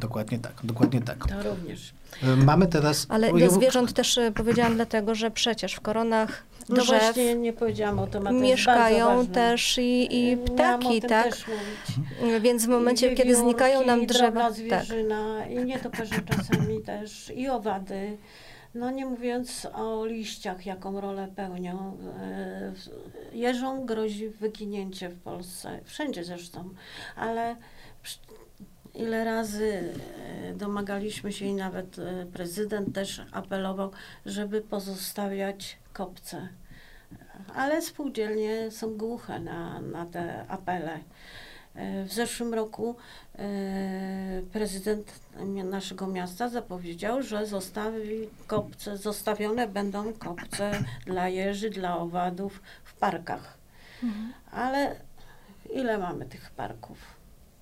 Dokładnie 0.00 0.38
tak, 0.38 0.52
dokładnie 0.64 1.00
tak. 1.00 1.28
To 1.28 1.50
również. 1.50 1.97
E, 2.22 2.36
Mamy 2.36 2.66
teraz... 2.66 3.06
Ale 3.08 3.32
dla 3.32 3.48
zwierząt 3.48 3.92
też 3.92 4.18
e, 4.18 4.32
powiedziałam 4.32 4.74
dlatego, 4.74 5.14
że 5.14 5.30
przecież 5.30 5.74
w 5.74 5.80
koronach 5.80 6.42
No 6.68 6.76
drzew 6.76 6.88
właśnie 6.88 7.34
nie 7.34 7.52
powiedziałam 7.52 7.98
o 7.98 8.32
mieszkają 8.32 9.26
też 9.26 9.78
i, 9.78 10.30
i 10.30 10.36
ptaki, 10.36 11.00
tym 11.00 11.10
tak? 11.10 11.24
Też 11.24 11.46
mówić. 11.48 12.42
Więc 12.42 12.64
w 12.64 12.68
momencie, 12.68 13.12
I 13.12 13.16
kiedy 13.16 13.36
znikają 13.36 13.86
nam 13.86 14.06
drzewa, 14.06 14.40
tak. 14.40 14.52
zwierzyna 14.52 15.46
i 15.46 15.64
nietoperze 15.64 16.14
czasami 16.30 16.80
też, 16.80 17.32
i 17.36 17.48
owady. 17.48 18.16
No 18.74 18.90
nie 18.90 19.06
mówiąc 19.06 19.66
o 19.74 20.06
liściach, 20.06 20.66
jaką 20.66 21.00
rolę 21.00 21.28
pełnią. 21.36 21.96
Jeżom 23.32 23.86
grozi 23.86 24.28
wyginięcie 24.28 25.08
w 25.08 25.20
Polsce, 25.20 25.80
wszędzie 25.84 26.24
zresztą, 26.24 26.70
ale 27.16 27.56
ile 28.98 29.24
razy 29.24 29.94
e, 30.48 30.54
domagaliśmy 30.54 31.32
się 31.32 31.44
i 31.44 31.54
nawet 31.54 31.98
e, 31.98 32.26
prezydent 32.32 32.94
też 32.94 33.22
apelował, 33.32 33.90
żeby 34.26 34.60
pozostawiać 34.60 35.78
kopce. 35.92 36.48
Ale 37.54 37.82
spółdzielnie 37.82 38.70
są 38.70 38.96
głuche 38.96 39.40
na, 39.40 39.80
na 39.80 40.06
te 40.06 40.46
apele. 40.48 40.98
E, 41.74 42.04
W 42.04 42.12
zeszłym 42.12 42.54
roku 42.54 42.96
prezydent 44.52 45.12
naszego 45.64 46.06
miasta 46.06 46.48
zapowiedział, 46.48 47.22
że 47.22 47.46
zostawi 47.46 48.28
kopce, 48.46 48.96
zostawione 48.96 49.68
będą 49.68 50.12
kopce 50.12 50.84
dla 51.06 51.28
jeży, 51.28 51.70
dla 51.70 51.98
owadów 51.98 52.62
w 52.84 52.94
parkach. 52.94 53.58
Mhm. 54.02 54.32
Ale 54.52 54.96
ile 55.72 55.98
mamy 55.98 56.26
tych 56.26 56.50
parków? 56.50 56.98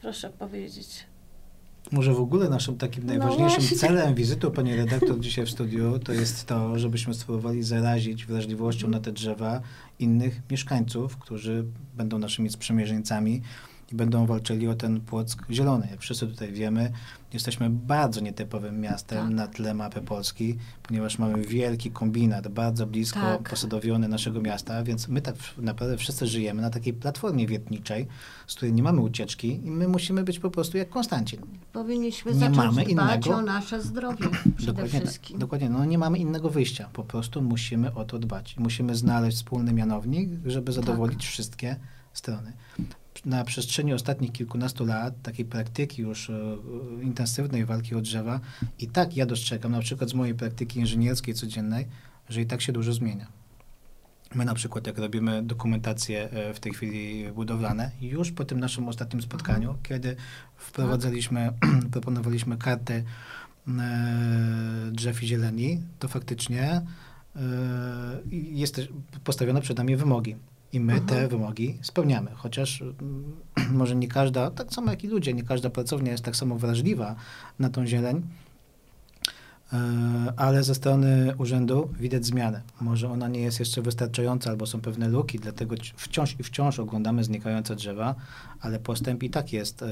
Proszę 0.01 0.31
powiedzieć. 0.31 1.07
Może 1.92 2.14
w 2.14 2.20
ogóle 2.20 2.49
naszym 2.49 2.79
takim 2.79 3.07
No 3.07 3.09
najważniejszym 3.09 3.61
właśnie. 3.61 3.77
celem 3.79 4.14
wizyty 4.14 4.51
pani 4.51 4.77
redaktor 4.77 5.20
dzisiaj 5.20 5.46
w 5.46 5.51
studiu 5.51 5.99
to 5.99 6.12
jest 6.12 6.46
to, 6.46 6.79
żebyśmy 6.79 7.14
spróbowali 7.14 7.62
zarazić 7.62 8.27
wrażliwością 8.27 8.88
na 8.88 9.01
te 9.01 9.12
drzewa 9.12 9.61
innych 9.99 10.42
mieszkańców, 10.51 11.16
którzy 11.16 11.64
będą 11.96 12.18
naszymi 12.18 12.51
sprzymierzeńcami 12.51 13.42
i 13.92 13.94
będą 13.94 14.27
walczyli 14.27 14.68
o 14.68 14.75
ten 14.75 15.01
Płock 15.01 15.42
zielony. 15.51 15.88
Jak 15.90 16.01
wszyscy 16.01 16.27
tutaj 16.27 16.53
wiemy, 16.53 16.92
jesteśmy 17.33 17.70
bardzo 17.70 18.20
nietypowym 18.20 18.81
miastem 18.81 19.18
Tak. 19.27 19.35
na 19.35 19.46
tle 19.46 19.75
mapy 19.75 20.01
Polski, 20.01 20.59
ponieważ 20.83 21.18
mamy 21.18 21.42
wielki 21.44 21.90
kombinat 21.90 22.49
bardzo 22.49 22.87
blisko 22.87 23.20
Tak. 23.20 23.49
posadowiony 23.51 24.09
naszego 24.09 24.40
miasta, 24.40 24.83
więc 24.83 25.09
my 25.09 25.20
tak 25.20 25.35
naprawdę 25.59 25.96
wszyscy 25.96 26.27
żyjemy 26.27 26.62
na 26.62 26.70
takiej 26.70 26.92
platformie 26.94 27.46
wietniczej, 27.46 28.07
z 28.46 28.55
której 28.55 28.72
nie 28.72 28.83
mamy 28.83 29.01
ucieczki 29.01 29.66
i 29.66 29.70
my 29.70 29.88
musimy 29.88 30.25
być 30.25 30.38
po 30.38 30.51
prostu 30.51 30.79
jak 30.79 30.88
Konstancin. 30.88 31.40
Powinniśmy 31.72 32.33
Nie 32.33 32.38
zacząć 32.40 32.57
mamy 32.57 32.72
dbać 32.85 32.88
innego- 33.27 33.35
o 33.35 33.42
nasze 33.42 33.83
zdrowie 33.83 34.27
przede 34.57 34.72
Dokładnie 34.72 35.01
wszystkim. 35.01 35.35
tak. 35.37 35.40
Dokładnie. 35.40 35.70
No 35.70 35.85
nie 35.85 35.99
mamy 35.99 36.18
innego 36.18 36.51
wyjścia. 36.51 36.88
Po 36.92 37.05
prostu 37.05 37.42
musimy 37.42 37.94
o 37.94 38.05
to 38.05 38.18
dbać. 38.18 38.57
Musimy 38.59 38.94
znaleźć 38.94 39.37
wspólny 39.37 39.72
mianownik, 39.72 40.31
żeby 40.46 40.72
zadowolić 40.72 41.27
wszystkie 41.27 41.77
strony. 42.12 42.53
Na 43.24 43.44
przestrzeni 43.44 43.94
ostatnich 43.94 44.33
kilkunastu 44.33 44.85
lat 44.85 45.14
takiej 45.22 45.44
praktyki 45.44 46.02
już 46.02 46.31
e, 46.31 46.33
e, 46.33 47.02
intensywnej 47.02 47.64
walki 47.64 47.94
o 47.94 48.00
drzewa 48.00 48.40
i 48.79 48.88
tak 48.88 49.16
ja 49.16 49.26
dostrzegam, 49.26 49.72
na 49.72 49.81
przykład 49.81 50.11
z 50.11 50.14
mojej 50.14 50.35
praktyki 50.35 50.81
inżynierskiej 50.81 51.35
codziennej, 51.35 51.87
że 52.29 52.40
i 52.40 52.46
tak 52.46 52.62
się 52.62 52.72
dużo 52.72 52.92
zmienia. 52.92 53.26
My 54.35 54.44
na 54.44 54.55
przykład, 54.55 54.87
jak 54.87 54.98
robimy 54.98 55.42
dokumentacje 55.42 56.31
e, 56.31 56.55
w 56.55 56.61
tej 56.61 56.72
chwili 56.72 57.33
budowlane, 57.33 57.90
już 58.00 58.33
po 58.33 58.44
tym 58.44 58.61
naszym 58.61 58.88
ostatnim 58.88 59.22
spotkaniu, 59.22 59.74
kiedy 59.83 60.16
wprowadzaliśmy, 60.57 61.52
proponowaliśmy 61.92 62.57
kartę 62.57 63.02
drzew 64.92 65.22
i 65.22 65.26
zieleni, 65.26 65.83
to 65.98 66.09
faktycznie 66.09 66.83
jest 68.31 68.81
postawione 69.24 69.61
przed 69.61 69.79
nami 69.79 69.96
wymogi. 69.96 70.37
I 70.76 70.80
my 70.80 70.92
Mhm. 70.92 71.06
te 71.06 71.28
wymogi 71.28 71.78
spełniamy, 71.82 72.30
chociaż 72.34 72.82
mm, 72.82 72.96
może 73.80 73.96
nie 73.96 74.08
każda, 74.08 74.50
tak 74.50 74.72
samo 74.72 74.90
jak 74.90 75.04
i 75.04 75.08
ludzie, 75.08 75.34
nie 75.34 75.42
każda 75.42 75.70
pracownia 75.70 76.12
jest 76.12 76.24
tak 76.24 76.36
samo 76.36 76.56
wrażliwa 76.58 77.14
na 77.58 77.68
tą 77.68 77.86
zieleń, 77.86 78.22
ale 80.37 80.62
ze 80.64 80.74
strony 80.74 81.35
urzędu 81.38 81.88
widać 82.00 82.26
zmianę. 82.26 82.62
Może 82.81 83.11
ona 83.11 83.29
nie 83.29 83.40
jest 83.40 83.59
jeszcze 83.61 83.83
wystarczająca, 83.83 84.50
albo 84.50 84.66
są 84.66 84.81
pewne 84.81 85.09
luki, 85.09 85.38
dlatego 85.38 85.76
ci- 85.79 85.92
wciąż 85.96 86.37
i 86.40 86.42
wciąż 86.42 86.79
oglądamy 86.79 87.24
znikające 87.24 87.76
drzewa, 87.76 88.14
ale 88.61 88.79
postęp 88.79 89.22
i 89.22 89.31
tak 89.31 89.52
jest 89.52 89.83
e, 89.83 89.88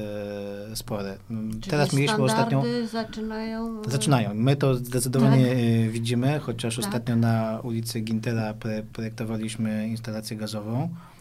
spory. 0.76 1.16
Mm, 1.30 1.50
Czyli 1.50 1.70
Teraz 1.70 1.92
mieliśmy 1.92 2.22
ostatnią... 2.24 2.62
zaczynają... 2.92 3.82
e, 3.86 3.90
Zaczynają. 3.90 4.34
My 4.34 4.56
to 4.56 4.74
zdecydowanie 4.74 5.46
Tak. 5.46 5.56
e, 5.58 5.88
widzimy, 5.90 6.38
chociaż 6.38 6.76
Tak. 6.76 6.84
ostatnio 6.84 7.16
na 7.16 7.60
ulicy 7.62 8.00
Gintera 8.00 8.54
projektowaliśmy 8.92 9.88
instalację 9.88 10.36
gazową 10.36 10.82
e, 10.82 11.13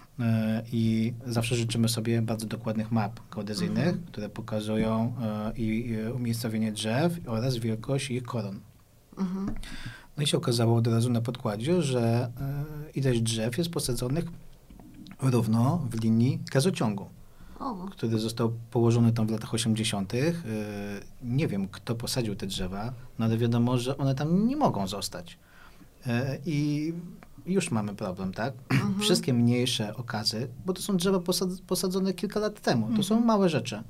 i 0.71 1.13
zawsze 1.25 1.55
życzymy 1.55 1.89
sobie 1.89 2.21
bardzo 2.21 2.47
dokładnych 2.47 2.91
map 2.91 3.19
geodezyjnych, 3.31 3.87
Mhm. 3.87 4.05
które 4.05 4.29
pokazują 4.29 5.13
e, 5.21 5.57
i, 5.57 5.95
umiejscowienie 6.15 6.71
drzew 6.71 7.13
oraz 7.25 7.57
wielkość 7.57 8.11
ich 8.11 8.23
koron. 8.23 8.59
Mhm. 9.17 9.51
No 10.17 10.23
i 10.23 10.27
się 10.27 10.37
okazało 10.37 10.75
od 10.77 10.87
razu 10.87 11.09
na 11.09 11.21
podkładzie, 11.21 11.81
że 11.81 12.31
e, 12.41 12.91
ilość 12.91 13.21
drzew 13.21 13.57
jest 13.57 13.69
posadzonych 13.69 14.25
równo 15.21 15.87
w 15.91 16.01
linii 16.03 16.39
gazociągu 16.51 17.05
O, 17.59 17.75
który 17.91 18.19
został 18.19 18.53
położony 18.71 19.13
tam 19.13 19.27
w 19.27 19.31
latach 19.31 19.53
80. 19.53 20.13
Yy, 20.13 20.33
Nie 21.23 21.47
wiem, 21.47 21.67
kto 21.67 21.95
posadził 21.95 22.35
te 22.35 22.47
drzewa, 22.47 22.93
no 23.19 23.25
ale 23.25 23.37
wiadomo, 23.37 23.77
że 23.77 23.97
one 23.97 24.15
tam 24.15 24.47
nie 24.47 24.55
mogą 24.55 24.87
zostać. 24.87 25.37
I 26.45 26.93
już 27.45 27.71
mamy 27.71 27.95
problem, 27.95 28.33
tak? 28.33 28.53
Mhm. 28.71 28.99
Wszystkie 28.99 29.33
mniejsze 29.33 29.95
okazy, 29.95 30.47
bo 30.65 30.73
to 30.73 30.81
są 30.81 30.97
drzewa 30.97 31.19
posad- 31.19 31.61
posadzone 31.67 32.13
kilka 32.13 32.39
lat 32.39 32.61
temu, 32.61 32.89
to 32.97 33.03
są 33.03 33.15
Mhm. 33.15 33.27
małe 33.27 33.49
rzeczy. 33.49 33.83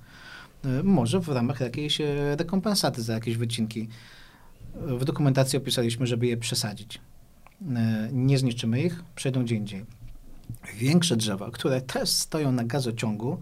Yy, 0.63 0.83
Może 0.83 1.19
w 1.19 1.29
ramach 1.29 1.59
jakiejś 1.59 2.01
e, 2.01 2.35
rekompensaty 2.35 3.01
za 3.03 3.13
jakieś 3.13 3.37
wycinki. 3.37 3.87
Yy, 4.87 4.97
W 4.99 5.05
dokumentacji 5.05 5.57
opisaliśmy, 5.57 6.07
żeby 6.07 6.27
je 6.27 6.37
przesadzić. 6.37 7.01
Yy, 7.61 7.67
Nie 8.11 8.37
zniszczymy 8.37 8.81
ich, 8.81 9.03
przejdą 9.15 9.43
gdzie 9.43 9.55
indziej. 9.55 9.85
Większe 10.77 11.15
drzewa, 11.15 11.51
które 11.51 11.81
też 11.81 12.09
stoją 12.09 12.51
na 12.51 12.63
gazociągu, 12.63 13.37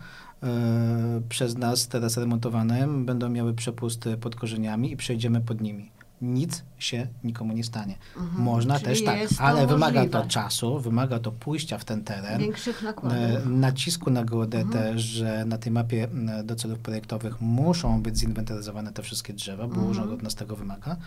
przez 1.29 1.57
nas 1.57 1.87
teraz 1.87 2.17
remontowanym, 2.17 3.05
będą 3.05 3.29
miały 3.29 3.53
przepusty 3.53 4.17
pod 4.17 4.35
korzeniami 4.35 4.91
i 4.91 4.97
przejdziemy 4.97 5.41
pod 5.41 5.61
nimi. 5.61 5.91
Nic 6.21 6.63
się 6.79 7.07
nikomu 7.23 7.53
nie 7.53 7.63
stanie. 7.63 7.95
Mhm. 8.17 8.41
Można 8.43 8.79
Czyli 8.79 8.85
też 8.85 9.03
tak, 9.05 9.19
to 9.37 9.43
ale 9.43 9.67
wymaga 9.67 9.99
możliwe. 9.99 10.21
to 10.21 10.27
czasu, 10.29 10.79
wymaga 10.79 11.19
to 11.19 11.31
pójścia 11.31 11.77
w 11.77 11.85
ten 11.85 12.03
teren, 12.03 12.39
Większych 12.41 12.81
e, 12.81 12.85
nakładów. 12.85 13.17
nacisku 13.45 14.09
na 14.11 14.23
geodetę, 14.25 14.79
Mhm. 14.79 14.99
że 14.99 15.45
na 15.45 15.57
tej 15.57 15.71
mapie 15.71 16.07
do 16.43 16.55
celów 16.55 16.79
projektowych 16.79 17.41
muszą 17.41 18.01
być 18.01 18.17
zinwentaryzowane 18.17 18.91
te 18.93 19.01
wszystkie 19.03 19.33
drzewa, 19.33 19.63
bo 19.67 19.73
Mhm. 19.73 19.89
urząd 19.91 20.11
od 20.11 20.23
nas 20.23 20.35
tego 20.35 20.55
wymaga. 20.55 20.97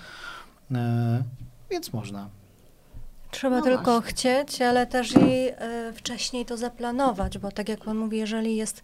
E, 0.75 1.23
Więc 1.71 1.93
można. 1.93 2.29
Trzeba 3.35 3.57
No 3.57 3.63
tylko 3.63 3.93
właśnie. 4.01 4.11
chcieć, 4.13 4.63
ale 4.63 4.87
też 4.87 5.13
i 5.13 5.49
e, 5.49 5.93
wcześniej 5.93 6.45
to 6.47 6.57
zaplanować, 6.57 7.39
bo 7.39 7.51
tak 7.51 7.69
jak 7.69 7.81
pan 7.85 7.97
mówi, 7.97 8.19
jeżeli 8.19 8.57
jest 8.57 8.83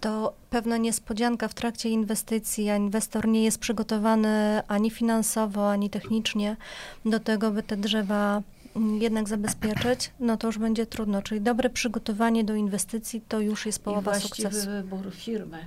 to 0.00 0.32
pewna 0.50 0.76
niespodzianka 0.76 1.48
w 1.48 1.54
trakcie 1.54 1.88
inwestycji, 1.88 2.70
a 2.70 2.76
inwestor 2.76 3.28
nie 3.28 3.44
jest 3.44 3.58
przygotowany 3.58 4.62
ani 4.68 4.90
finansowo, 4.90 5.70
ani 5.70 5.90
technicznie 5.90 6.56
do 7.04 7.20
tego, 7.20 7.50
by 7.50 7.62
te 7.62 7.76
drzewa 7.76 8.42
mm, 8.76 9.02
jednak 9.02 9.28
zabezpieczyć, 9.28 10.10
no 10.20 10.36
to 10.36 10.46
już 10.46 10.58
będzie 10.58 10.86
trudno. 10.86 11.22
Czyli 11.22 11.40
dobre 11.40 11.70
przygotowanie 11.70 12.44
do 12.44 12.54
inwestycji 12.54 13.22
to 13.28 13.40
już 13.40 13.66
jest 13.66 13.78
I 13.78 13.82
połowa 13.82 14.10
właściwy 14.10 14.48
sukcesu. 14.50 14.70
wybór 14.70 15.14
firmy, 15.14 15.58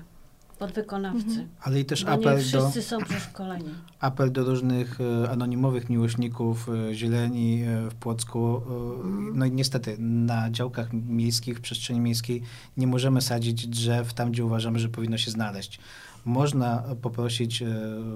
podwykonawcy. 0.68 1.26
Mhm. 1.30 1.48
Ale 1.62 1.80
i 1.80 1.86
też 1.86 2.06
Bo 2.06 2.12
nie 2.12 2.16
apel 2.18 2.36
do... 2.38 2.42
wszyscy 2.42 2.82
są 2.82 2.98
przeszkoleni. 3.04 3.70
apel 4.00 4.32
do 4.32 4.44
różnych 4.44 5.00
e, 5.02 5.30
anonimowych 5.30 5.90
miłośników 5.90 6.70
e, 6.70 6.94
zieleni 6.94 7.62
e, 7.64 7.90
w 7.90 7.96
Płocku. 7.96 8.62
e, 8.70 8.94
Mhm. 9.04 9.38
No 9.38 9.46
i 9.46 9.52
niestety 9.52 9.96
na 10.00 10.52
działkach 10.52 10.94
miejskich, 10.94 11.58
w 11.58 11.62
przestrzeni 11.62 12.00
miejskiej 12.00 12.42
nie 12.78 12.88
możemy 12.88 13.22
sadzić 13.22 13.68
drzew 13.68 14.14
tam, 14.14 14.32
gdzie 14.32 14.46
uważamy, 14.46 14.80
że 14.80 14.90
powinno 14.90 15.18
się 15.18 15.32
znaleźć. 15.32 15.80
Można 16.26 16.84
poprosić 17.02 17.62
e, 17.62 17.68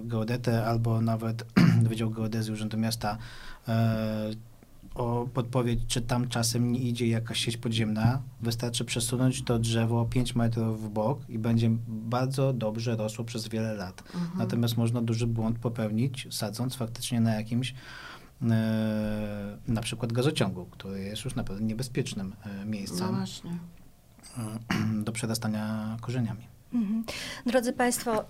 geodetę 0.03 0.65
albo 0.65 1.01
nawet 1.01 1.45
Wydział 1.89 2.09
Geodezji 2.09 2.53
Urzędu 2.53 2.77
Miasta 2.77 3.17
e, 3.67 4.29
o 4.97 5.27
podpowiedź, 5.33 5.79
czy 5.87 6.01
tam 6.01 6.27
czasem 6.27 6.71
nie 6.71 6.79
idzie 6.79 7.07
jakaś 7.07 7.39
sieć 7.39 7.57
podziemna. 7.57 8.21
Wystarczy 8.41 8.85
przesunąć 8.85 9.43
to 9.43 9.59
drzewo 9.59 10.05
5 10.05 10.35
metrów 10.35 10.83
w 10.83 10.89
bok 10.89 11.29
i 11.29 11.39
będzie 11.39 11.69
bardzo 11.87 12.53
dobrze 12.53 12.95
rosło 12.95 13.25
przez 13.25 13.47
wiele 13.47 13.73
lat. 13.73 14.03
Mhm. 14.15 14.37
Natomiast 14.37 14.77
można 14.77 15.01
duży 15.01 15.27
błąd 15.27 15.59
popełnić, 15.59 16.27
sadząc 16.31 16.75
faktycznie 16.75 17.21
na 17.21 17.33
jakimś 17.33 17.73
e, 18.41 19.57
na 19.67 19.81
przykład 19.81 20.13
gazociągu, 20.13 20.65
który 20.65 21.03
jest 21.03 21.25
już 21.25 21.35
naprawdę 21.35 21.65
niebezpiecznym 21.65 22.35
e, 22.45 22.49
No 22.59 22.65
miejscem 22.65 23.15
właśnie. 23.15 23.51
e, 24.37 25.03
do 25.05 25.11
przerastania 25.11 25.97
korzeniami. 26.01 26.56
Mhm. 26.73 27.03
Drodzy 27.45 27.73
Państwo, 27.73 28.21
y, 28.21 28.25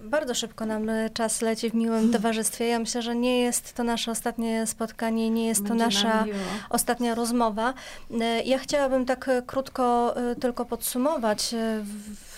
bardzo 0.00 0.34
szybko 0.34 0.66
nam 0.66 0.88
y, 0.88 1.10
czas 1.14 1.42
leci 1.42 1.70
w 1.70 1.74
miłym 1.74 2.12
towarzystwie. 2.12 2.66
Ja 2.66 2.78
myślę, 2.78 3.02
że 3.02 3.16
nie 3.16 3.40
jest 3.40 3.72
to 3.72 3.84
nasze 3.84 4.10
ostatnie 4.10 4.66
spotkanie, 4.66 5.30
nie 5.30 5.46
jest 5.46 5.62
to 5.62 5.68
Będzie 5.68 5.84
nam 5.84 5.88
nasza 5.88 6.24
ostatnia 6.70 7.14
rozmowa. 7.14 7.74
Y, 8.10 8.42
Ja 8.44 8.58
chciałabym 8.58 9.06
tak 9.06 9.30
krótko 9.46 10.14
tylko 10.40 10.64
podsumować 10.64 11.54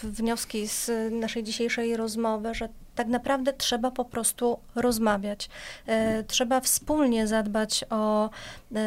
wnioski 0.03 0.69
z 0.69 0.91
naszej 1.13 1.43
dzisiejszej 1.43 1.97
rozmowy, 1.97 2.55
że 2.55 2.69
tak 2.99 3.09
naprawdę 3.09 3.53
trzeba 3.53 3.91
po 3.91 4.05
prostu 4.05 4.59
rozmawiać. 4.75 5.49
Y, 5.89 6.25
Trzeba 6.25 6.61
wspólnie 6.61 7.27
zadbać 7.27 7.85
o 7.91 8.31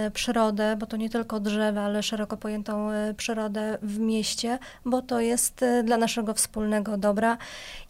y, 0.08 0.12
przyrodę, 0.12 0.76
bo 0.80 0.86
to 0.86 0.98
nie 0.98 1.10
tylko 1.10 1.40
drzewa, 1.40 1.82
ale 1.82 2.04
szeroko 2.04 2.38
pojętą 2.38 2.92
y, 2.92 3.14
przyrodę 3.14 3.78
w 3.82 4.00
mieście, 4.00 4.60
bo 4.86 5.02
to 5.02 5.20
jest 5.20 5.66
dla 5.84 5.98
naszego 5.98 6.34
wspólnego 6.34 6.98
dobra. 6.98 7.38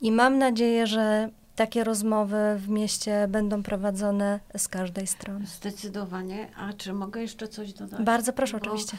I 0.02 0.12
mam 0.12 0.38
nadzieję, 0.38 0.88
że 0.88 1.30
takie 1.56 1.84
rozmowy 1.84 2.38
w 2.58 2.70
mieście 2.70 3.28
będą 3.28 3.64
prowadzone 3.64 4.40
z 4.58 4.68
każdej 4.68 5.08
strony. 5.08 5.46
Zdecydowanie. 5.46 6.48
A 6.58 6.74
czy 6.74 6.94
mogę 6.94 7.22
jeszcze 7.22 7.48
coś 7.48 7.74
dodać? 7.74 8.02
Bardzo 8.02 8.34
proszę, 8.34 8.58
Bo 8.58 8.58
oczywiście. 8.58 8.98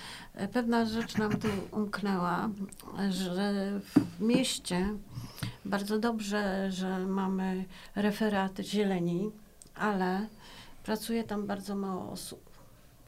Pewna 0.52 0.84
rzecz 0.84 1.16
nam 1.16 1.30
tu 1.30 1.48
umknęła, 1.72 2.48
że 3.10 3.52
w 4.18 4.20
mieście 4.20 4.88
bardzo 5.64 5.98
dobrze, 5.98 6.70
że 6.72 6.98
mamy 6.98 7.64
referat 7.94 8.58
zieleni, 8.58 9.30
ale 9.74 10.26
pracuje 10.84 11.24
tam 11.24 11.46
bardzo 11.46 11.76
mało 11.76 12.12
osób. 12.12 12.52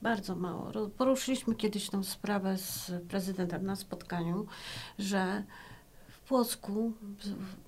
Bardzo 0.03 0.37
mało. 0.37 0.73
Poruszyliśmy 0.99 1.55
kiedyś 1.55 1.91
tą 1.91 2.05
sprawę 2.05 2.59
z 2.59 2.93
prezydentem 3.09 3.67
na 3.67 3.77
spotkaniu, 3.77 4.47
że 4.99 5.45
w 6.09 6.19
Płocku 6.19 6.93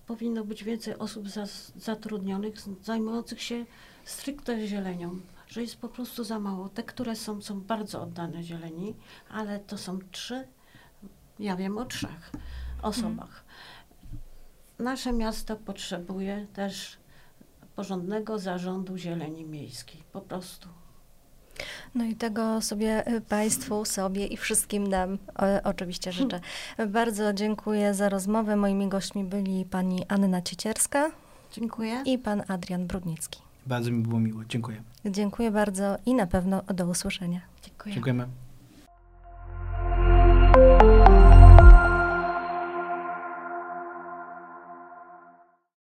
powinno 0.06 0.44
być 0.44 0.64
więcej 0.64 0.98
osób 0.98 1.26
zatrudnionych, 1.76 2.54
zajmujących 2.82 3.42
się 3.42 3.66
stricte 4.04 4.66
zielenią, 4.66 5.20
że 5.48 5.62
jest 5.62 5.76
po 5.76 5.88
prostu 5.88 6.24
za 6.24 6.38
mało. 6.38 6.68
Te, 6.68 6.82
które 6.82 7.16
są, 7.16 7.42
są 7.42 7.60
bardzo 7.60 8.02
oddane 8.02 8.42
zieleni, 8.42 8.94
ale 9.30 9.60
to 9.60 9.78
są 9.78 9.98
trzy, 10.10 10.48
ja 11.38 11.56
wiem 11.56 11.78
o 11.78 11.84
trzech 11.84 12.32
osobach. 12.82 13.45
Nasze 14.78 15.12
miasto 15.12 15.56
potrzebuje 15.56 16.46
też 16.52 16.96
porządnego 17.76 18.38
zarządu 18.38 18.96
zieleni 18.96 19.44
miejskiej, 19.44 20.02
po 20.12 20.20
prostu. 20.20 20.68
No 21.94 22.04
i 22.04 22.14
tego 22.14 22.60
sobie 22.60 23.14
y, 23.14 23.20
Państwu, 23.20 23.84
sobie 23.84 24.26
i 24.26 24.36
wszystkim 24.36 24.86
nam 24.86 25.18
oczywiście 25.64 26.12
życzę. 26.12 26.40
Bardzo 26.88 27.32
dziękuję 27.32 27.94
za 27.94 28.08
rozmowę. 28.08 28.56
Moimi 28.56 28.88
gośćmi 28.88 29.24
byli 29.24 29.64
pani 29.64 30.04
Anna 30.08 30.42
Ciecierska 30.42 31.10
Dziękuję. 31.52 32.02
i 32.04 32.18
pan 32.18 32.42
Adrian 32.48 32.86
Brudnicki. 32.86 33.40
Bardzo 33.66 33.90
mi 33.90 34.02
było 34.02 34.20
miło. 34.20 34.44
Dziękuję. 34.44 34.82
Dziękuję 35.04 35.50
bardzo 35.50 35.96
i 36.06 36.14
na 36.14 36.26
pewno 36.26 36.62
do 36.62 36.86
usłyszenia. 36.86 37.40
Dziękuję. 37.62 37.94
Dziękujemy. 37.94 38.26